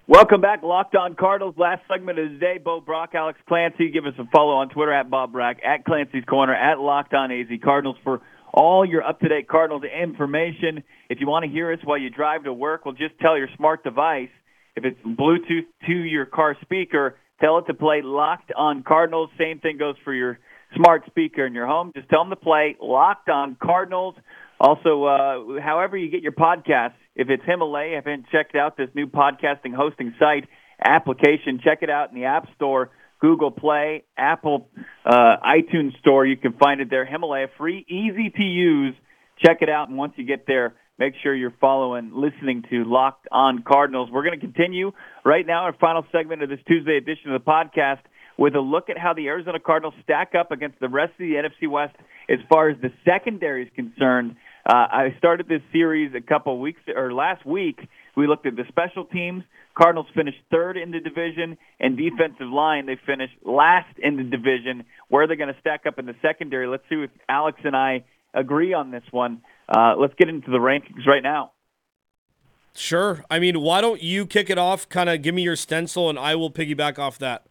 Welcome 0.07 0.39
back, 0.39 0.63
Locked 0.63 0.95
On 0.95 1.13
Cardinals. 1.13 1.55
Last 1.57 1.81
segment 1.91 2.17
of 2.19 2.31
the 2.31 2.37
day, 2.37 2.57
Bo 2.57 2.79
Brack, 2.79 3.15
Alex 3.15 3.37
Clancy. 3.49 3.91
Give 3.91 4.05
us 4.05 4.13
a 4.17 4.23
follow 4.27 4.53
on 4.53 4.69
Twitter 4.69 4.93
at 4.93 5.09
Bo 5.09 5.27
Brack, 5.27 5.59
at 5.65 5.83
Clancy's 5.83 6.23
Corner, 6.23 6.55
at 6.55 6.79
Locked 6.79 7.13
On 7.13 7.33
AZ 7.33 7.47
Cardinals 7.61 7.97
for 8.01 8.21
all 8.53 8.85
your 8.85 9.03
up-to-date 9.03 9.49
Cardinals 9.49 9.83
information. 9.83 10.83
If 11.09 11.19
you 11.19 11.27
want 11.27 11.43
to 11.43 11.51
hear 11.51 11.73
us 11.73 11.79
while 11.83 11.97
you 11.97 12.09
drive 12.09 12.45
to 12.45 12.53
work, 12.53 12.85
well, 12.85 12.95
just 12.95 13.19
tell 13.19 13.37
your 13.37 13.49
smart 13.57 13.83
device 13.83 14.29
if 14.75 14.85
it's 14.85 14.99
Bluetooth 15.05 15.65
to 15.87 15.93
your 15.93 16.25
car 16.25 16.55
speaker, 16.61 17.17
tell 17.39 17.57
it 17.57 17.65
to 17.67 17.73
play 17.73 18.01
Locked 18.03 18.51
On 18.55 18.83
Cardinals. 18.83 19.29
Same 19.37 19.59
thing 19.59 19.77
goes 19.77 19.95
for 20.03 20.13
your 20.13 20.39
smart 20.75 21.03
speaker 21.07 21.45
in 21.45 21.53
your 21.53 21.67
home. 21.67 21.91
Just 21.95 22.09
tell 22.09 22.23
them 22.23 22.29
to 22.29 22.35
play 22.35 22.77
Locked 22.81 23.29
On 23.29 23.57
Cardinals. 23.61 24.15
Also, 24.59 25.03
uh, 25.05 25.59
however 25.61 25.97
you 25.97 26.09
get 26.09 26.21
your 26.21 26.33
podcasts, 26.33 26.93
if 27.15 27.29
it's 27.29 27.43
Himalaya, 27.45 27.97
if 27.97 28.05
you 28.05 28.11
haven't 28.11 28.27
checked 28.31 28.55
out 28.55 28.77
this 28.77 28.89
new 28.93 29.07
podcasting 29.07 29.73
hosting 29.75 30.13
site 30.19 30.47
application, 30.83 31.59
check 31.63 31.79
it 31.81 31.89
out 31.89 32.09
in 32.11 32.15
the 32.15 32.25
App 32.25 32.47
Store, 32.55 32.91
Google 33.19 33.51
Play, 33.51 34.03
Apple 34.15 34.69
uh, 35.05 35.37
iTunes 35.43 35.97
Store. 35.99 36.25
You 36.25 36.37
can 36.37 36.53
find 36.53 36.79
it 36.79 36.89
there. 36.89 37.05
Himalaya, 37.05 37.47
free, 37.57 37.85
easy 37.89 38.29
to 38.29 38.43
use. 38.43 38.95
Check 39.43 39.57
it 39.61 39.69
out, 39.69 39.89
and 39.89 39.97
once 39.97 40.13
you 40.15 40.25
get 40.25 40.45
there, 40.45 40.75
make 40.97 41.13
sure 41.23 41.33
you're 41.33 41.53
following, 41.59 42.11
listening 42.13 42.63
to 42.69 42.83
Locked 42.85 43.27
On 43.31 43.63
Cardinals. 43.67 44.09
We're 44.11 44.23
going 44.23 44.39
to 44.39 44.45
continue 44.45 44.91
right 45.25 45.45
now 45.45 45.63
our 45.63 45.73
final 45.73 46.05
segment 46.11 46.43
of 46.43 46.49
this 46.49 46.59
Tuesday 46.67 46.97
edition 46.97 47.31
of 47.31 47.43
the 47.43 47.49
podcast 47.49 47.99
with 48.37 48.55
a 48.55 48.59
look 48.59 48.89
at 48.89 48.97
how 48.97 49.13
the 49.13 49.27
Arizona 49.27 49.59
Cardinals 49.59 49.93
stack 50.03 50.33
up 50.37 50.51
against 50.51 50.79
the 50.79 50.89
rest 50.89 51.11
of 51.13 51.19
the 51.19 51.33
NFC 51.33 51.69
West 51.69 51.95
as 52.29 52.39
far 52.49 52.69
as 52.69 52.77
the 52.81 52.91
secondary 53.05 53.63
is 53.63 53.69
concerned. 53.75 54.35
Uh, 54.65 54.73
I 54.73 55.15
started 55.17 55.47
this 55.47 55.61
series 55.71 56.13
a 56.15 56.21
couple 56.21 56.59
weeks 56.59 56.81
or 56.95 57.13
last 57.13 57.45
week. 57.45 57.79
We 58.15 58.27
looked 58.27 58.45
at 58.45 58.55
the 58.55 58.63
special 58.69 59.05
teams. 59.05 59.43
Cardinals 59.75 60.07
finished 60.13 60.37
third 60.51 60.77
in 60.77 60.91
the 60.91 60.99
division, 60.99 61.57
and 61.79 61.97
defensive 61.97 62.47
line 62.51 62.85
they 62.85 62.99
finished 63.05 63.33
last 63.43 63.97
in 63.97 64.17
the 64.17 64.23
division. 64.23 64.83
Where 65.07 65.23
are 65.23 65.27
they're 65.27 65.37
going 65.37 65.53
to 65.53 65.59
stack 65.61 65.85
up 65.87 65.97
in 65.97 66.05
the 66.05 66.15
secondary? 66.21 66.67
Let's 66.67 66.83
see 66.89 66.95
if 66.95 67.09
Alex 67.29 67.59
and 67.63 67.75
I 67.75 68.03
agree 68.33 68.73
on 68.73 68.91
this 68.91 69.03
one. 69.11 69.41
Uh, 69.71 69.95
let's 69.97 70.13
get 70.15 70.27
into 70.27 70.51
the 70.51 70.57
rankings 70.57 71.07
right 71.07 71.23
now. 71.23 71.53
Sure. 72.73 73.23
I 73.29 73.39
mean, 73.39 73.61
why 73.61 73.81
don't 73.81 74.01
you 74.01 74.25
kick 74.25 74.49
it 74.49 74.57
off? 74.57 74.87
Kind 74.89 75.09
of 75.09 75.21
give 75.21 75.33
me 75.33 75.41
your 75.41 75.55
stencil, 75.55 76.09
and 76.09 76.19
I 76.19 76.35
will 76.35 76.51
piggyback 76.51 76.99
off 76.99 77.17
that. 77.19 77.45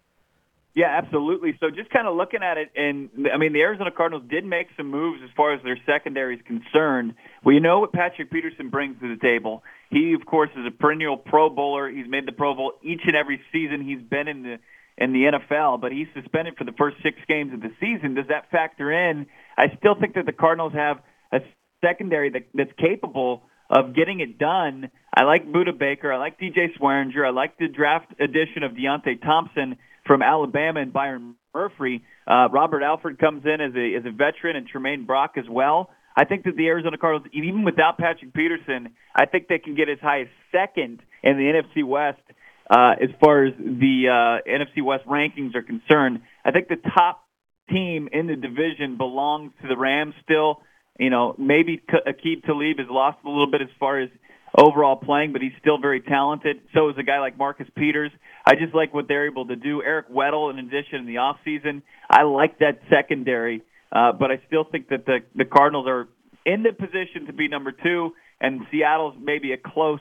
Yeah, 0.75 0.87
absolutely. 0.87 1.57
So 1.59 1.69
just 1.71 1.91
kind 1.91 2.07
of 2.07 2.17
looking 2.17 2.43
at 2.43 2.57
it, 2.57 2.71
and 2.77 3.11
I 3.35 3.39
mean, 3.39 3.53
the 3.53 3.61
Arizona 3.61 3.91
Cardinals 3.91 4.23
did 4.31 4.45
make 4.45 4.69
some 4.77 4.89
moves 4.89 5.21
as 5.25 5.31
far 5.37 5.53
as 5.53 5.63
their 5.65 5.79
secondary 5.85 6.37
is 6.37 6.43
concerned. 6.47 7.15
Well, 7.45 7.55
you 7.55 7.61
know 7.61 7.81
what 7.81 7.93
Patrick 7.93 8.31
Peterson 8.31 8.71
brings 8.71 9.01
to 9.01 9.13
the 9.13 9.21
table. 9.21 9.65
He, 9.91 10.15
of 10.15 10.25
course, 10.27 10.51
is 10.57 10.65
a 10.67 10.71
perennial 10.71 11.17
Pro 11.17 11.51
Bowler. 11.51 11.91
He's 11.91 12.07
made 12.09 12.25
the 12.27 12.33
Pro 12.33 12.55
Bowl 12.55 12.75
each 12.85 13.01
and 13.05 13.17
every 13.17 13.41
season 13.53 13.85
he's 13.85 14.01
been 14.01 14.29
in 14.29 14.43
the 14.43 14.59
in 14.97 15.13
the 15.13 15.33
NFL, 15.33 15.81
but 15.81 15.93
he's 15.93 16.07
suspended 16.15 16.55
for 16.57 16.65
the 16.65 16.73
first 16.73 16.99
six 17.03 17.17
games 17.27 17.53
of 17.55 17.61
the 17.61 17.73
season. 17.81 18.15
Does 18.15 18.27
that 18.29 18.51
factor 18.51 18.93
in? 18.93 19.27
I 19.57 19.75
still 19.79 19.95
think 19.99 20.15
that 20.15 20.27
the 20.27 20.33
Cardinals 20.33 20.75
have 20.75 20.99
a 21.33 21.41
secondary 21.81 22.31
that, 22.31 22.43
that's 22.55 22.73
capable 22.79 23.43
of 23.71 23.95
getting 23.95 24.21
it 24.21 24.39
done. 24.39 24.91
I 25.15 25.25
like 25.25 25.47
Budda 25.47 25.79
Baker. 25.79 26.13
I 26.13 26.19
like 26.19 26.39
DJ 26.39 26.77
Swearinger. 26.79 27.25
I 27.25 27.31
like 27.31 27.57
the 27.59 27.69
draft 27.69 28.13
addition 28.21 28.63
of 28.63 28.73
Deionte 28.73 29.23
Thompson 29.23 29.77
from 30.07 30.23
Alabama 30.23 30.81
and 30.81 30.93
Byron 30.93 31.37
Murphy. 31.55 32.03
Uh, 32.27 32.49
Robert 32.51 32.83
Alford 32.83 33.19
comes 33.19 33.45
in 33.45 33.61
as 33.61 33.75
a 33.75 33.97
as 33.97 34.05
a 34.07 34.11
veteran 34.11 34.57
and 34.57 34.69
Tramaine 34.69 35.07
Brock 35.07 35.33
as 35.37 35.45
well. 35.49 35.91
I 36.17 36.25
think 36.25 36.45
that 36.45 36.57
the 36.57 36.67
Arizona 36.67 36.99
Cardinals, 36.99 37.31
even 37.33 37.65
without 37.65 37.97
Patrick 37.97 38.35
Peterson, 38.35 38.95
I 39.15 39.27
think 39.27 39.47
they 39.49 39.59
can 39.59 39.77
get 39.77 39.89
as 39.89 39.99
high 40.01 40.23
as 40.23 40.27
second 40.51 41.01
in 41.23 41.37
the 41.37 41.45
NFC 41.45 41.87
West 41.87 42.21
uh, 42.69 42.93
as 43.01 43.11
far 43.23 43.45
as 43.45 43.55
the 43.59 44.07
uh, 44.09 44.49
NFC 44.49 44.83
West 44.83 45.07
rankings 45.07 45.55
are 45.55 45.63
concerned. 45.63 46.21
I 46.45 46.51
think 46.51 46.69
the 46.69 46.77
top 46.95 47.25
team 47.69 48.09
in 48.13 48.27
the 48.27 48.37
division 48.37 48.97
belongs 48.97 49.53
to 49.63 49.69
the 49.69 49.77
Rams 49.77 50.15
still. 50.25 50.63
You 51.01 51.09
know, 51.09 51.35
maybe 51.39 51.81
Aqib 51.89 52.45
Talib 52.45 52.79
has 52.79 52.87
lost 52.91 53.19
a 53.25 53.29
little 53.29 53.51
bit 53.51 53.63
as 53.63 53.69
far 53.81 54.01
as 54.01 54.11
overall 54.55 54.97
playing, 54.97 55.33
but 55.33 55.41
he's 55.41 55.55
still 55.59 55.79
very 55.79 56.03
talented. 56.03 56.61
So 56.75 56.91
is 56.91 56.97
a 56.99 57.03
guy 57.03 57.21
like 57.21 57.39
Marcus 57.39 57.67
Peters. 57.75 58.13
I 58.47 58.55
just 58.55 58.75
like 58.75 58.93
what 58.93 59.09
they're 59.09 59.27
able 59.27 59.47
to 59.47 59.57
do. 59.57 59.83
Eric 59.83 60.11
Weddle, 60.11 60.51
in 60.51 60.59
addition, 60.59 60.99
in 61.01 61.07
the 61.07 61.17
off 61.17 61.39
season, 61.43 61.83
I 62.11 62.25
like 62.25 62.59
that 62.59 62.81
secondary, 62.91 63.63
uh, 63.91 64.13
but 64.13 64.31
I 64.31 64.43
still 64.47 64.65
think 64.71 64.91
that 64.91 65.07
the 65.07 65.21
the 65.35 65.47
Cardinals 65.47 65.87
are 65.89 66.07
in 66.45 66.63
the 66.63 66.73
position 66.73 67.27
to 67.29 67.33
be 67.33 67.49
number 67.49 67.73
two, 67.73 68.11
and 68.39 68.61
Seattle's 68.71 69.15
maybe 69.19 69.53
a 69.53 69.57
close 69.57 70.01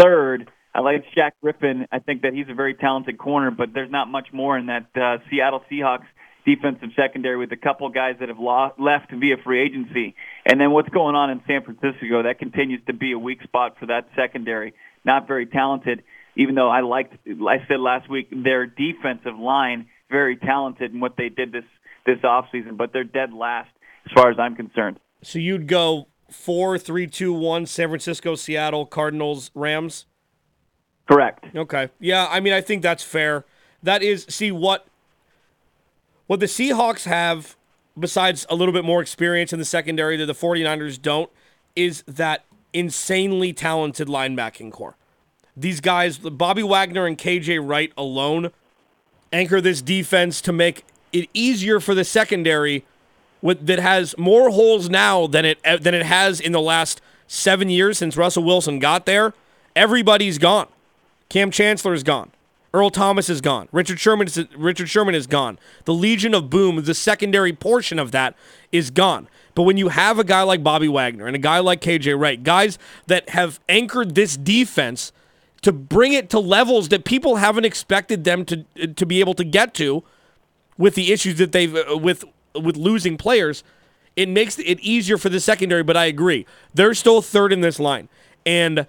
third. 0.00 0.50
I 0.74 0.80
like 0.80 1.04
Shaq 1.14 1.32
Griffin. 1.42 1.86
I 1.92 1.98
think 1.98 2.22
that 2.22 2.32
he's 2.32 2.46
a 2.48 2.54
very 2.54 2.72
talented 2.72 3.18
corner, 3.18 3.50
but 3.50 3.74
there's 3.74 3.90
not 3.90 4.08
much 4.08 4.28
more 4.32 4.56
in 4.56 4.66
that 4.66 4.86
uh, 4.96 5.18
Seattle 5.28 5.60
Seahawks 5.70 6.06
defensive 6.44 6.90
secondary 6.96 7.36
with 7.36 7.52
a 7.52 7.56
couple 7.56 7.88
guys 7.88 8.16
that 8.20 8.28
have 8.28 8.38
lost, 8.38 8.78
left 8.78 9.10
via 9.12 9.36
free 9.44 9.62
agency. 9.62 10.14
And 10.44 10.60
then 10.60 10.72
what's 10.72 10.88
going 10.88 11.14
on 11.14 11.30
in 11.30 11.40
San 11.46 11.62
Francisco, 11.62 12.22
that 12.24 12.38
continues 12.38 12.80
to 12.86 12.92
be 12.92 13.12
a 13.12 13.18
weak 13.18 13.42
spot 13.42 13.76
for 13.78 13.86
that 13.86 14.08
secondary. 14.16 14.74
Not 15.04 15.26
very 15.26 15.46
talented, 15.46 16.02
even 16.36 16.54
though 16.54 16.68
I 16.68 16.80
liked, 16.80 17.14
I 17.26 17.58
said 17.68 17.80
last 17.80 18.08
week, 18.08 18.28
their 18.30 18.66
defensive 18.66 19.38
line, 19.38 19.86
very 20.10 20.36
talented 20.36 20.92
in 20.92 21.00
what 21.00 21.16
they 21.16 21.28
did 21.28 21.52
this, 21.52 21.64
this 22.06 22.18
offseason, 22.18 22.76
but 22.76 22.92
they're 22.92 23.04
dead 23.04 23.32
last 23.32 23.70
as 24.06 24.12
far 24.12 24.30
as 24.30 24.38
I'm 24.38 24.56
concerned. 24.56 24.98
So 25.22 25.38
you'd 25.38 25.66
go 25.66 26.08
four, 26.30 26.78
three, 26.78 27.06
two, 27.06 27.32
one, 27.32 27.66
San 27.66 27.88
Francisco, 27.88 28.34
Seattle, 28.34 28.86
Cardinals, 28.86 29.50
Rams? 29.54 30.06
Correct. 31.08 31.44
Okay. 31.54 31.90
Yeah, 32.00 32.26
I 32.30 32.40
mean, 32.40 32.52
I 32.52 32.60
think 32.60 32.82
that's 32.82 33.02
fair. 33.02 33.44
That 33.82 34.02
is, 34.02 34.26
see, 34.28 34.52
what 34.52 34.86
what 36.32 36.40
the 36.40 36.46
Seahawks 36.46 37.04
have, 37.04 37.58
besides 37.98 38.46
a 38.48 38.54
little 38.54 38.72
bit 38.72 38.86
more 38.86 39.02
experience 39.02 39.52
in 39.52 39.58
the 39.58 39.66
secondary 39.66 40.16
that 40.16 40.24
the 40.24 40.32
49ers 40.32 41.00
don't, 41.02 41.30
is 41.76 42.02
that 42.06 42.46
insanely 42.72 43.52
talented 43.52 44.08
linebacking 44.08 44.72
corps. 44.72 44.96
These 45.54 45.82
guys, 45.82 46.16
Bobby 46.16 46.62
Wagner 46.62 47.04
and 47.04 47.18
KJ 47.18 47.60
Wright 47.62 47.92
alone, 47.98 48.50
anchor 49.30 49.60
this 49.60 49.82
defense 49.82 50.40
to 50.40 50.54
make 50.54 50.86
it 51.12 51.28
easier 51.34 51.80
for 51.80 51.94
the 51.94 52.02
secondary 52.02 52.86
with, 53.42 53.66
that 53.66 53.78
has 53.78 54.16
more 54.16 54.48
holes 54.48 54.88
now 54.88 55.26
than 55.26 55.44
it 55.44 55.62
than 55.62 55.92
it 55.92 56.06
has 56.06 56.40
in 56.40 56.52
the 56.52 56.62
last 56.62 57.02
seven 57.26 57.68
years 57.68 57.98
since 57.98 58.16
Russell 58.16 58.44
Wilson 58.44 58.78
got 58.78 59.04
there. 59.04 59.34
Everybody's 59.76 60.38
gone. 60.38 60.68
Kam 61.28 61.50
Chancellor 61.50 61.92
is 61.92 62.02
gone. 62.02 62.30
Earl 62.74 62.90
Thomas 62.90 63.28
is 63.28 63.40
gone. 63.40 63.68
Richard 63.70 64.00
Sherman 64.00 64.26
is 64.26 64.44
Richard 64.56 64.88
Sherman 64.88 65.14
is 65.14 65.26
gone. 65.26 65.58
The 65.84 65.92
Legion 65.92 66.34
of 66.34 66.48
Boom, 66.48 66.82
the 66.82 66.94
secondary 66.94 67.52
portion 67.52 67.98
of 67.98 68.12
that, 68.12 68.34
is 68.70 68.90
gone. 68.90 69.28
But 69.54 69.64
when 69.64 69.76
you 69.76 69.88
have 69.88 70.18
a 70.18 70.24
guy 70.24 70.42
like 70.42 70.64
Bobby 70.64 70.88
Wagner 70.88 71.26
and 71.26 71.36
a 71.36 71.38
guy 71.38 71.58
like 71.58 71.82
KJ 71.82 72.18
Wright, 72.18 72.42
guys 72.42 72.78
that 73.06 73.28
have 73.30 73.60
anchored 73.68 74.14
this 74.14 74.36
defense 74.36 75.12
to 75.60 75.72
bring 75.72 76.12
it 76.14 76.30
to 76.30 76.38
levels 76.38 76.88
that 76.88 77.04
people 77.04 77.36
haven't 77.36 77.66
expected 77.66 78.24
them 78.24 78.44
to 78.46 78.64
to 78.86 79.06
be 79.06 79.20
able 79.20 79.34
to 79.34 79.44
get 79.44 79.74
to, 79.74 80.02
with 80.78 80.94
the 80.94 81.12
issues 81.12 81.38
that 81.38 81.52
they've 81.52 81.74
uh, 81.74 81.96
with 81.96 82.24
with 82.54 82.76
losing 82.76 83.16
players, 83.16 83.62
it 84.16 84.28
makes 84.28 84.58
it 84.58 84.80
easier 84.80 85.18
for 85.18 85.28
the 85.28 85.40
secondary. 85.40 85.82
But 85.82 85.96
I 85.96 86.06
agree, 86.06 86.46
they're 86.74 86.94
still 86.94 87.22
third 87.22 87.52
in 87.52 87.60
this 87.60 87.78
line, 87.78 88.08
and 88.46 88.86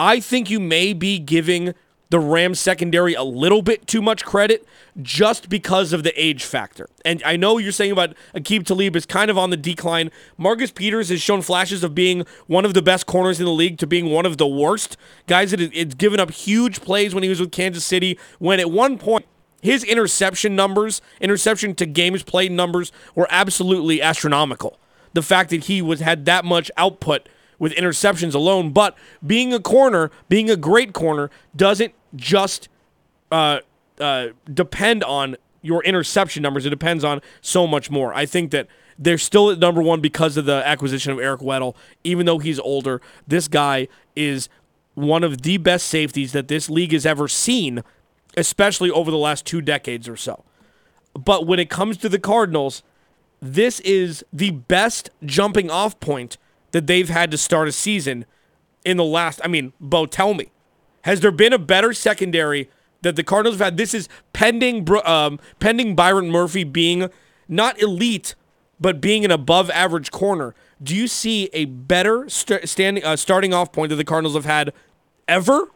I 0.00 0.20
think 0.20 0.50
you 0.50 0.60
may 0.60 0.92
be 0.92 1.18
giving 1.18 1.74
the 2.10 2.18
Rams 2.18 2.58
secondary 2.58 3.14
a 3.14 3.22
little 3.22 3.60
bit 3.62 3.86
too 3.86 4.00
much 4.00 4.24
credit 4.24 4.66
just 5.00 5.48
because 5.48 5.92
of 5.92 6.02
the 6.02 6.22
age 6.22 6.44
factor. 6.44 6.88
And 7.04 7.22
I 7.24 7.36
know 7.36 7.58
you're 7.58 7.72
saying 7.72 7.92
about 7.92 8.14
Aqib 8.34 8.64
Talib 8.64 8.96
is 8.96 9.04
kind 9.04 9.30
of 9.30 9.36
on 9.36 9.50
the 9.50 9.56
decline. 9.56 10.10
Marcus 10.36 10.70
Peters 10.70 11.10
has 11.10 11.20
shown 11.20 11.42
flashes 11.42 11.84
of 11.84 11.94
being 11.94 12.24
one 12.46 12.64
of 12.64 12.74
the 12.74 12.82
best 12.82 13.06
corners 13.06 13.38
in 13.40 13.46
the 13.46 13.52
league 13.52 13.78
to 13.78 13.86
being 13.86 14.06
one 14.10 14.26
of 14.26 14.38
the 14.38 14.46
worst. 14.46 14.96
Guys, 15.26 15.52
it, 15.52 15.60
it's 15.60 15.94
given 15.94 16.18
up 16.18 16.30
huge 16.30 16.80
plays 16.80 17.14
when 17.14 17.22
he 17.22 17.28
was 17.28 17.40
with 17.40 17.52
Kansas 17.52 17.84
City, 17.84 18.18
when 18.38 18.58
at 18.58 18.70
one 18.70 18.98
point, 18.98 19.26
his 19.60 19.82
interception 19.82 20.54
numbers, 20.54 21.02
interception 21.20 21.74
to 21.74 21.86
games 21.86 22.22
played 22.22 22.52
numbers, 22.52 22.92
were 23.14 23.26
absolutely 23.28 24.00
astronomical. 24.00 24.78
The 25.14 25.22
fact 25.22 25.50
that 25.50 25.64
he 25.64 25.82
was 25.82 26.00
had 26.00 26.26
that 26.26 26.44
much 26.44 26.70
output 26.76 27.28
with 27.58 27.72
interceptions 27.72 28.34
alone, 28.34 28.70
but 28.70 28.96
being 29.26 29.52
a 29.52 29.58
corner, 29.58 30.10
being 30.28 30.48
a 30.48 30.56
great 30.56 30.92
corner, 30.92 31.28
doesn't 31.56 31.92
just 32.16 32.68
uh, 33.30 33.60
uh, 34.00 34.28
depend 34.52 35.04
on 35.04 35.36
your 35.62 35.82
interception 35.84 36.42
numbers. 36.42 36.66
It 36.66 36.70
depends 36.70 37.04
on 37.04 37.20
so 37.40 37.66
much 37.66 37.90
more. 37.90 38.14
I 38.14 38.26
think 38.26 38.50
that 38.52 38.68
they're 38.98 39.18
still 39.18 39.50
at 39.50 39.58
number 39.58 39.82
one 39.82 40.00
because 40.00 40.36
of 40.36 40.44
the 40.44 40.66
acquisition 40.66 41.12
of 41.12 41.18
Eric 41.18 41.40
Weddle. 41.40 41.74
Even 42.04 42.26
though 42.26 42.38
he's 42.38 42.58
older, 42.58 43.00
this 43.26 43.48
guy 43.48 43.88
is 44.16 44.48
one 44.94 45.22
of 45.22 45.42
the 45.42 45.56
best 45.58 45.86
safeties 45.86 46.32
that 46.32 46.48
this 46.48 46.68
league 46.68 46.92
has 46.92 47.06
ever 47.06 47.28
seen, 47.28 47.82
especially 48.36 48.90
over 48.90 49.10
the 49.10 49.18
last 49.18 49.46
two 49.46 49.60
decades 49.60 50.08
or 50.08 50.16
so. 50.16 50.44
But 51.14 51.46
when 51.46 51.58
it 51.58 51.70
comes 51.70 51.96
to 51.98 52.08
the 52.08 52.18
Cardinals, 52.18 52.82
this 53.40 53.80
is 53.80 54.24
the 54.32 54.50
best 54.50 55.10
jumping 55.24 55.70
off 55.70 55.98
point 56.00 56.36
that 56.72 56.86
they've 56.86 57.08
had 57.08 57.30
to 57.30 57.38
start 57.38 57.68
a 57.68 57.72
season 57.72 58.24
in 58.84 58.96
the 58.96 59.04
last. 59.04 59.40
I 59.44 59.48
mean, 59.48 59.72
Bo, 59.80 60.06
tell 60.06 60.34
me, 60.34 60.50
has 61.08 61.20
there 61.20 61.30
been 61.30 61.54
a 61.54 61.58
better 61.58 61.94
secondary 61.94 62.68
that 63.00 63.16
the 63.16 63.24
Cardinals 63.24 63.56
have 63.56 63.64
had? 63.64 63.76
This 63.78 63.94
is 63.94 64.10
pending, 64.34 64.86
um, 65.06 65.40
pending 65.58 65.96
Byron 65.96 66.30
Murphy 66.30 66.64
being 66.64 67.08
not 67.48 67.80
elite, 67.80 68.34
but 68.78 69.00
being 69.00 69.24
an 69.24 69.30
above 69.30 69.70
average 69.70 70.10
corner. 70.10 70.54
Do 70.82 70.94
you 70.94 71.08
see 71.08 71.48
a 71.54 71.64
better 71.64 72.28
st- 72.28 72.68
standing 72.68 73.02
uh, 73.04 73.16
starting 73.16 73.54
off 73.54 73.72
point 73.72 73.88
that 73.88 73.96
the 73.96 74.04
Cardinals 74.04 74.34
have 74.34 74.44
had 74.44 74.74
ever? 75.26 75.70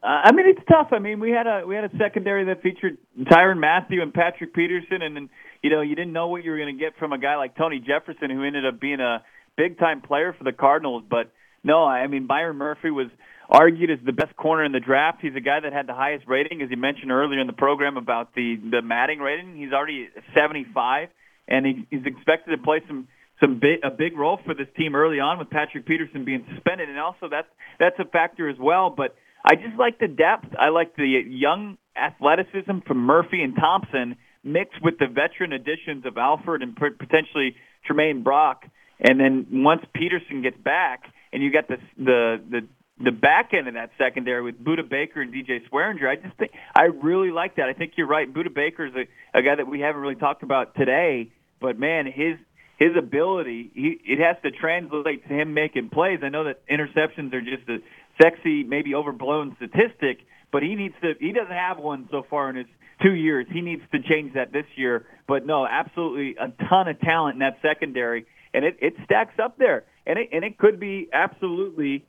Uh, 0.00 0.06
I 0.06 0.30
mean, 0.30 0.46
it's 0.46 0.64
tough. 0.68 0.90
I 0.92 1.00
mean, 1.00 1.18
we 1.18 1.32
had 1.32 1.48
a 1.48 1.66
we 1.66 1.74
had 1.74 1.82
a 1.82 1.90
secondary 1.98 2.44
that 2.44 2.62
featured 2.62 2.98
Tyrann 3.18 3.58
Mathieu 3.58 4.00
and 4.00 4.14
Patrick 4.14 4.54
Peterson, 4.54 5.02
and 5.02 5.16
then 5.16 5.28
you 5.60 5.70
know 5.70 5.80
you 5.80 5.96
didn't 5.96 6.12
know 6.12 6.28
what 6.28 6.44
you 6.44 6.52
were 6.52 6.56
going 6.56 6.72
to 6.72 6.80
get 6.80 6.96
from 7.00 7.12
a 7.12 7.18
guy 7.18 7.34
like 7.34 7.56
Tony 7.56 7.80
Jefferson, 7.80 8.30
who 8.30 8.44
ended 8.44 8.64
up 8.64 8.78
being 8.80 9.00
a 9.00 9.24
big 9.56 9.76
time 9.76 10.02
player 10.02 10.36
for 10.38 10.44
the 10.44 10.52
Cardinals. 10.52 11.02
But 11.10 11.32
no, 11.64 11.84
I 11.84 12.06
mean 12.06 12.28
Byron 12.28 12.56
Murphy 12.56 12.92
was 12.92 13.08
argued 13.50 13.90
as 13.90 13.98
the 14.06 14.12
best 14.12 14.36
corner 14.36 14.64
in 14.64 14.72
the 14.72 14.80
draft. 14.80 15.18
He's 15.20 15.34
a 15.36 15.40
guy 15.40 15.60
that 15.60 15.72
had 15.72 15.86
the 15.86 15.94
highest 15.94 16.26
rating, 16.28 16.62
as 16.62 16.70
you 16.70 16.76
mentioned 16.76 17.10
earlier 17.10 17.40
in 17.40 17.46
the 17.46 17.52
program 17.52 17.96
about 17.96 18.34
the 18.34 18.56
the 18.70 18.80
Madden 18.80 19.18
rating. 19.18 19.56
He's 19.56 19.72
already 19.72 20.08
75, 20.34 21.08
and 21.48 21.66
he, 21.66 21.86
he's 21.90 22.06
expected 22.06 22.52
to 22.52 22.62
play 22.62 22.80
some 22.86 23.08
some 23.40 23.58
big, 23.58 23.80
a 23.82 23.90
big 23.90 24.16
role 24.16 24.38
for 24.44 24.54
this 24.54 24.68
team 24.76 24.94
early 24.94 25.18
on 25.18 25.38
with 25.38 25.50
Patrick 25.50 25.86
Peterson 25.86 26.24
being 26.24 26.44
suspended, 26.54 26.88
and 26.88 26.98
also 26.98 27.28
that's 27.28 27.48
that's 27.78 27.98
a 27.98 28.04
factor 28.04 28.48
as 28.48 28.56
well. 28.58 28.90
But 28.90 29.16
I 29.44 29.56
just 29.56 29.76
like 29.78 29.98
the 29.98 30.08
depth. 30.08 30.54
I 30.58 30.68
like 30.68 30.94
the 30.94 31.22
young 31.26 31.76
athleticism 31.96 32.86
from 32.86 32.98
Murphy 32.98 33.42
and 33.42 33.56
Thompson 33.56 34.16
mixed 34.44 34.82
with 34.82 34.98
the 34.98 35.06
veteran 35.06 35.52
additions 35.52 36.06
of 36.06 36.16
Alford 36.16 36.62
and 36.62 36.76
potentially 36.76 37.56
Tramaine 37.88 38.22
Brock. 38.22 38.64
And 39.00 39.18
then 39.18 39.46
once 39.50 39.82
Peterson 39.94 40.42
gets 40.42 40.56
back, 40.58 41.04
and 41.32 41.42
you 41.42 41.50
got 41.50 41.68
the 41.68 41.78
the 41.96 42.40
the 42.50 42.60
the 43.02 43.10
back 43.10 43.50
end 43.54 43.66
of 43.66 43.74
that 43.74 43.90
secondary 43.96 44.42
with 44.42 44.62
Budda 44.62 44.88
Baker 44.88 45.22
and 45.22 45.32
DJ 45.32 45.60
Swearinger, 45.70 46.08
I 46.08 46.16
just 46.16 46.36
think 46.36 46.52
I 46.76 46.84
really 46.84 47.30
like 47.30 47.56
that. 47.56 47.68
I 47.68 47.72
think 47.72 47.92
you're 47.96 48.06
right. 48.06 48.32
Budda 48.32 48.54
Baker 48.54 48.86
is 48.86 48.94
a, 48.94 49.38
a 49.38 49.42
guy 49.42 49.56
that 49.56 49.66
we 49.66 49.80
haven't 49.80 50.00
really 50.00 50.16
talked 50.16 50.42
about 50.42 50.74
today, 50.74 51.32
but 51.60 51.78
man, 51.78 52.06
his 52.06 52.36
his 52.78 52.96
ability, 52.96 53.70
he, 53.74 54.00
it 54.04 54.18
has 54.20 54.36
to 54.42 54.50
translate 54.50 55.28
to 55.28 55.34
him 55.34 55.52
making 55.52 55.90
plays. 55.90 56.20
I 56.22 56.30
know 56.30 56.44
that 56.44 56.66
interceptions 56.66 57.32
are 57.34 57.42
just 57.42 57.68
a 57.68 57.78
sexy, 58.20 58.64
maybe 58.64 58.94
overblown 58.94 59.54
statistic, 59.56 60.20
but 60.50 60.62
he 60.62 60.74
needs 60.74 60.94
to. 61.02 61.12
He 61.20 61.32
doesn't 61.32 61.52
have 61.52 61.78
one 61.78 62.08
so 62.10 62.24
far 62.28 62.50
in 62.50 62.56
his 62.56 62.66
two 63.02 63.14
years. 63.14 63.46
He 63.50 63.60
needs 63.60 63.82
to 63.92 63.98
change 64.02 64.34
that 64.34 64.52
this 64.52 64.66
year. 64.76 65.06
But 65.26 65.46
no, 65.46 65.66
absolutely 65.66 66.36
a 66.40 66.48
ton 66.68 66.88
of 66.88 67.00
talent 67.00 67.34
in 67.34 67.40
that 67.40 67.58
secondary, 67.62 68.26
and 68.52 68.64
it, 68.64 68.76
it 68.80 68.94
stacks 69.04 69.38
up 69.42 69.58
there, 69.58 69.84
and 70.06 70.18
it 70.18 70.30
and 70.32 70.44
it 70.44 70.58
could 70.58 70.80
be 70.80 71.08
absolutely 71.12 72.04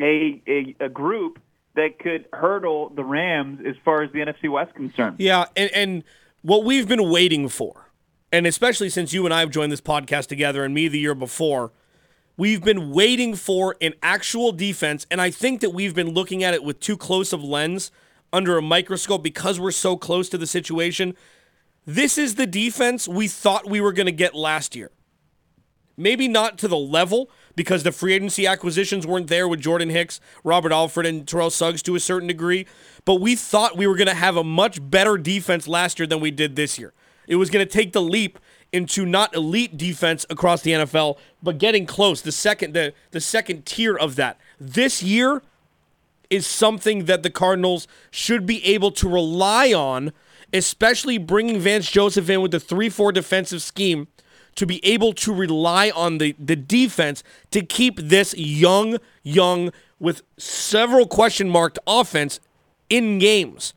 a, 0.00 0.42
a 0.46 0.76
a 0.80 0.88
group 0.88 1.38
that 1.74 1.98
could 1.98 2.26
hurdle 2.32 2.90
the 2.94 3.04
Rams 3.04 3.60
as 3.66 3.74
far 3.84 4.02
as 4.02 4.10
the 4.12 4.20
NFC 4.20 4.50
West 4.50 4.74
concerned. 4.74 5.16
Yeah, 5.18 5.46
and 5.56 5.70
and 5.72 6.04
what 6.42 6.64
we've 6.64 6.88
been 6.88 7.10
waiting 7.10 7.48
for 7.48 7.86
and 8.32 8.46
especially 8.46 8.90
since 8.90 9.12
you 9.12 9.24
and 9.24 9.32
I 9.32 9.40
have 9.40 9.50
joined 9.50 9.72
this 9.72 9.80
podcast 9.80 10.26
together 10.26 10.64
and 10.64 10.74
me 10.74 10.88
the 10.88 10.98
year 10.98 11.14
before, 11.14 11.72
we've 12.36 12.62
been 12.62 12.90
waiting 12.90 13.34
for 13.34 13.76
an 13.80 13.94
actual 14.02 14.52
defense. 14.52 15.06
And 15.10 15.20
I 15.20 15.30
think 15.30 15.60
that 15.60 15.70
we've 15.70 15.94
been 15.94 16.10
looking 16.10 16.42
at 16.42 16.52
it 16.52 16.64
with 16.64 16.80
too 16.80 16.96
close 16.96 17.32
of 17.32 17.42
lens 17.42 17.90
under 18.32 18.58
a 18.58 18.62
microscope 18.62 19.22
because 19.22 19.60
we're 19.60 19.70
so 19.70 19.96
close 19.96 20.28
to 20.30 20.38
the 20.38 20.46
situation. 20.46 21.14
This 21.86 22.18
is 22.18 22.34
the 22.34 22.46
defense 22.46 23.06
we 23.06 23.28
thought 23.28 23.70
we 23.70 23.80
were 23.80 23.92
going 23.92 24.06
to 24.06 24.12
get 24.12 24.34
last 24.34 24.74
year. 24.74 24.90
Maybe 25.96 26.28
not 26.28 26.58
to 26.58 26.68
the 26.68 26.76
level 26.76 27.30
because 27.54 27.82
the 27.82 27.92
free 27.92 28.12
agency 28.12 28.46
acquisitions 28.46 29.06
weren't 29.06 29.28
there 29.28 29.48
with 29.48 29.60
Jordan 29.60 29.88
Hicks, 29.88 30.20
Robert 30.44 30.72
Alford, 30.72 31.06
and 31.06 31.26
Terrell 31.26 31.50
Suggs 31.50 31.82
to 31.82 31.94
a 31.94 32.00
certain 32.00 32.28
degree. 32.28 32.66
But 33.04 33.14
we 33.14 33.34
thought 33.34 33.76
we 33.76 33.86
were 33.86 33.96
going 33.96 34.08
to 34.08 34.14
have 34.14 34.36
a 34.36 34.44
much 34.44 34.78
better 34.90 35.16
defense 35.16 35.66
last 35.66 35.98
year 35.98 36.06
than 36.06 36.20
we 36.20 36.30
did 36.30 36.54
this 36.54 36.78
year. 36.78 36.92
It 37.26 37.36
was 37.36 37.50
going 37.50 37.66
to 37.66 37.72
take 37.72 37.92
the 37.92 38.02
leap 38.02 38.38
into 38.72 39.06
not 39.06 39.34
elite 39.34 39.76
defense 39.76 40.26
across 40.28 40.62
the 40.62 40.72
NFL, 40.72 41.18
but 41.42 41.58
getting 41.58 41.86
close. 41.86 42.20
The 42.20 42.32
second 42.32 42.74
the 42.74 42.92
the 43.10 43.20
second 43.20 43.64
tier 43.64 43.96
of 43.96 44.16
that. 44.16 44.38
This 44.60 45.02
year 45.02 45.42
is 46.28 46.46
something 46.46 47.04
that 47.04 47.22
the 47.22 47.30
Cardinals 47.30 47.86
should 48.10 48.46
be 48.46 48.64
able 48.66 48.90
to 48.90 49.08
rely 49.08 49.72
on, 49.72 50.12
especially 50.52 51.18
bringing 51.18 51.60
Vance 51.60 51.88
Joseph 51.90 52.28
in 52.28 52.40
with 52.40 52.50
the 52.50 52.58
3-4 52.58 53.14
defensive 53.14 53.62
scheme 53.62 54.08
to 54.56 54.66
be 54.66 54.84
able 54.84 55.12
to 55.12 55.32
rely 55.32 55.90
on 55.94 56.18
the 56.18 56.34
the 56.38 56.56
defense 56.56 57.22
to 57.50 57.62
keep 57.62 57.96
this 57.98 58.34
young 58.36 58.98
young 59.22 59.72
with 59.98 60.22
several 60.36 61.06
question 61.06 61.48
marked 61.48 61.78
offense 61.86 62.40
in 62.90 63.18
games. 63.18 63.72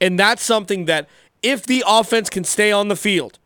And 0.00 0.18
that's 0.18 0.42
something 0.42 0.86
that 0.86 1.08
if 1.42 1.66
the 1.66 1.84
offense 1.86 2.30
can 2.30 2.44
stay 2.44 2.72
on 2.72 2.88
the 2.88 2.96
field, 2.96 3.38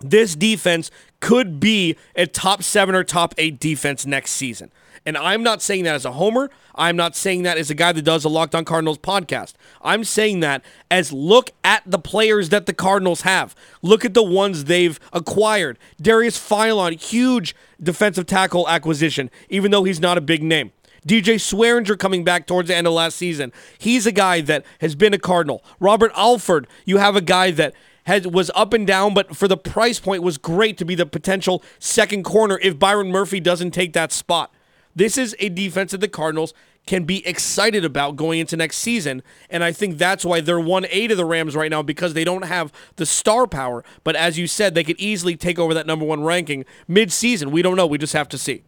this 0.00 0.34
defense 0.34 0.90
could 1.20 1.58
be 1.58 1.96
a 2.14 2.26
top 2.26 2.62
seven 2.62 2.94
or 2.94 3.04
top 3.04 3.34
eight 3.38 3.58
defense 3.58 4.06
next 4.06 4.32
season. 4.32 4.70
And 5.08 5.16
I'm 5.16 5.42
not 5.42 5.62
saying 5.62 5.84
that 5.84 5.94
as 5.94 6.04
a 6.04 6.12
homer. 6.12 6.50
I'm 6.74 6.94
not 6.94 7.16
saying 7.16 7.42
that 7.44 7.56
as 7.56 7.70
a 7.70 7.74
guy 7.74 7.92
that 7.92 8.02
does 8.02 8.26
a 8.26 8.28
Locked 8.28 8.54
On 8.54 8.62
Cardinals 8.62 8.98
podcast. 8.98 9.54
I'm 9.80 10.04
saying 10.04 10.40
that 10.40 10.62
as 10.90 11.14
look 11.14 11.50
at 11.64 11.82
the 11.86 11.98
players 11.98 12.50
that 12.50 12.66
the 12.66 12.74
Cardinals 12.74 13.22
have. 13.22 13.56
Look 13.80 14.04
at 14.04 14.12
the 14.12 14.22
ones 14.22 14.64
they've 14.64 15.00
acquired. 15.10 15.78
Darius 15.98 16.38
Philon, 16.38 17.00
huge 17.00 17.56
defensive 17.82 18.26
tackle 18.26 18.68
acquisition, 18.68 19.30
even 19.48 19.70
though 19.70 19.84
he's 19.84 19.98
not 19.98 20.18
a 20.18 20.20
big 20.20 20.42
name. 20.42 20.72
DJ 21.06 21.36
Swearinger 21.36 21.98
coming 21.98 22.22
back 22.22 22.46
towards 22.46 22.68
the 22.68 22.76
end 22.76 22.86
of 22.86 22.92
last 22.92 23.16
season. 23.16 23.50
He's 23.78 24.06
a 24.06 24.12
guy 24.12 24.42
that 24.42 24.62
has 24.82 24.94
been 24.94 25.14
a 25.14 25.18
Cardinal. 25.18 25.64
Robert 25.80 26.12
Alford, 26.14 26.66
you 26.84 26.98
have 26.98 27.16
a 27.16 27.22
guy 27.22 27.50
that 27.52 27.72
had, 28.04 28.34
was 28.34 28.50
up 28.54 28.74
and 28.74 28.86
down, 28.86 29.14
but 29.14 29.34
for 29.34 29.48
the 29.48 29.56
price 29.56 30.00
point 30.00 30.22
was 30.22 30.36
great 30.36 30.76
to 30.76 30.84
be 30.84 30.94
the 30.94 31.06
potential 31.06 31.62
second 31.78 32.24
corner 32.24 32.58
if 32.60 32.78
Byron 32.78 33.10
Murphy 33.10 33.40
doesn't 33.40 33.70
take 33.70 33.94
that 33.94 34.12
spot. 34.12 34.52
This 34.98 35.16
is 35.16 35.36
a 35.38 35.48
defense 35.48 35.92
that 35.92 36.00
the 36.00 36.08
Cardinals 36.08 36.52
can 36.84 37.04
be 37.04 37.24
excited 37.24 37.84
about 37.84 38.16
going 38.16 38.40
into 38.40 38.56
next 38.56 38.78
season. 38.78 39.22
And 39.48 39.62
I 39.62 39.70
think 39.70 39.96
that's 39.96 40.24
why 40.24 40.40
they're 40.40 40.58
1 40.58 40.86
8 40.90 41.06
to 41.06 41.14
the 41.14 41.24
Rams 41.24 41.54
right 41.54 41.70
now 41.70 41.82
because 41.82 42.14
they 42.14 42.24
don't 42.24 42.46
have 42.46 42.72
the 42.96 43.06
star 43.06 43.46
power. 43.46 43.84
But 44.02 44.16
as 44.16 44.38
you 44.38 44.48
said, 44.48 44.74
they 44.74 44.82
could 44.82 44.98
easily 44.98 45.36
take 45.36 45.56
over 45.56 45.72
that 45.72 45.86
number 45.86 46.04
one 46.04 46.24
ranking 46.24 46.64
mid 46.88 47.12
season. 47.12 47.52
We 47.52 47.62
don't 47.62 47.76
know. 47.76 47.86
We 47.86 47.96
just 47.96 48.12
have 48.12 48.28
to 48.30 48.38
see. 48.38 48.64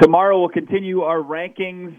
Tomorrow 0.00 0.40
we'll 0.40 0.48
continue 0.48 1.02
our 1.02 1.18
rankings 1.18 1.94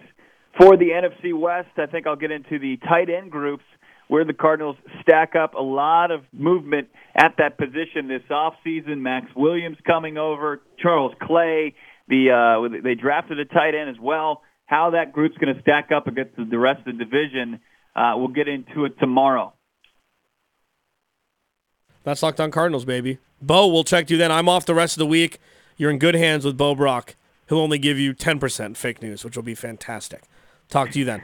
for 0.58 0.76
the 0.76 0.90
NFC 0.90 1.40
West. 1.40 1.70
I 1.78 1.86
think 1.86 2.08
I'll 2.08 2.16
get 2.16 2.32
into 2.32 2.58
the 2.58 2.78
tight 2.78 3.12
end 3.12 3.30
groups 3.30 3.64
where 4.08 4.26
the 4.26 4.34
Cardinals 4.34 4.76
stack 5.02 5.36
up 5.36 5.54
a 5.54 5.62
lot 5.62 6.12
of 6.12 6.22
movement 6.32 6.90
at 7.16 7.36
that 7.38 7.58
position 7.58 8.08
this 8.08 8.22
offseason. 8.30 9.00
Maxx 9.00 9.28
Williams 9.36 9.78
coming 9.86 10.18
over, 10.18 10.62
Charles 10.80 11.14
Clay. 11.22 11.76
The 12.08 12.32
uh, 12.32 12.82
they 12.84 12.96
drafted 12.96 13.40
a 13.40 13.46
tight 13.46 13.76
end 13.76 13.90
as 13.90 14.00
well. 14.02 14.42
How 14.66 14.92
that 14.92 15.14
group's 15.14 15.38
going 15.38 15.56
to 15.56 15.62
stack 15.62 15.90
up 15.96 16.08
against 16.08 16.36
the 16.36 16.58
rest 16.58 16.80
of 16.88 16.98
the 16.98 17.04
division, 17.04 17.60
uh, 17.96 18.14
we'll 18.16 18.30
get 18.30 18.48
into 18.48 18.86
it 18.86 18.98
tomorrow. 19.00 19.54
That's 22.04 22.22
Locked 22.22 22.40
On 22.40 22.52
Cardinals, 22.52 22.86
baby. 22.86 23.20
Bo, 23.42 23.68
we'll 23.68 23.84
check 23.84 24.10
you 24.10 24.18
then. 24.18 24.32
I'm 24.32 24.50
off 24.50 24.66
the 24.66 24.74
rest 24.74 24.96
of 24.96 25.00
the 25.00 25.06
week. 25.06 25.40
You're 25.78 25.92
in 25.92 26.00
good 26.00 26.16
hands 26.16 26.46
with 26.46 26.58
Bo 26.58 26.76
Brack. 26.76 27.16
he'll 27.48 27.60
only 27.60 27.78
give 27.78 28.00
you 28.00 28.14
10% 28.14 28.78
fake 28.78 29.02
news, 29.02 29.24
which 29.24 29.36
will 29.36 29.44
be 29.44 29.56
fantastic. 29.56 30.24
Talk 30.70 30.92
to 30.92 31.00
you 31.00 31.06
then. 31.06 31.24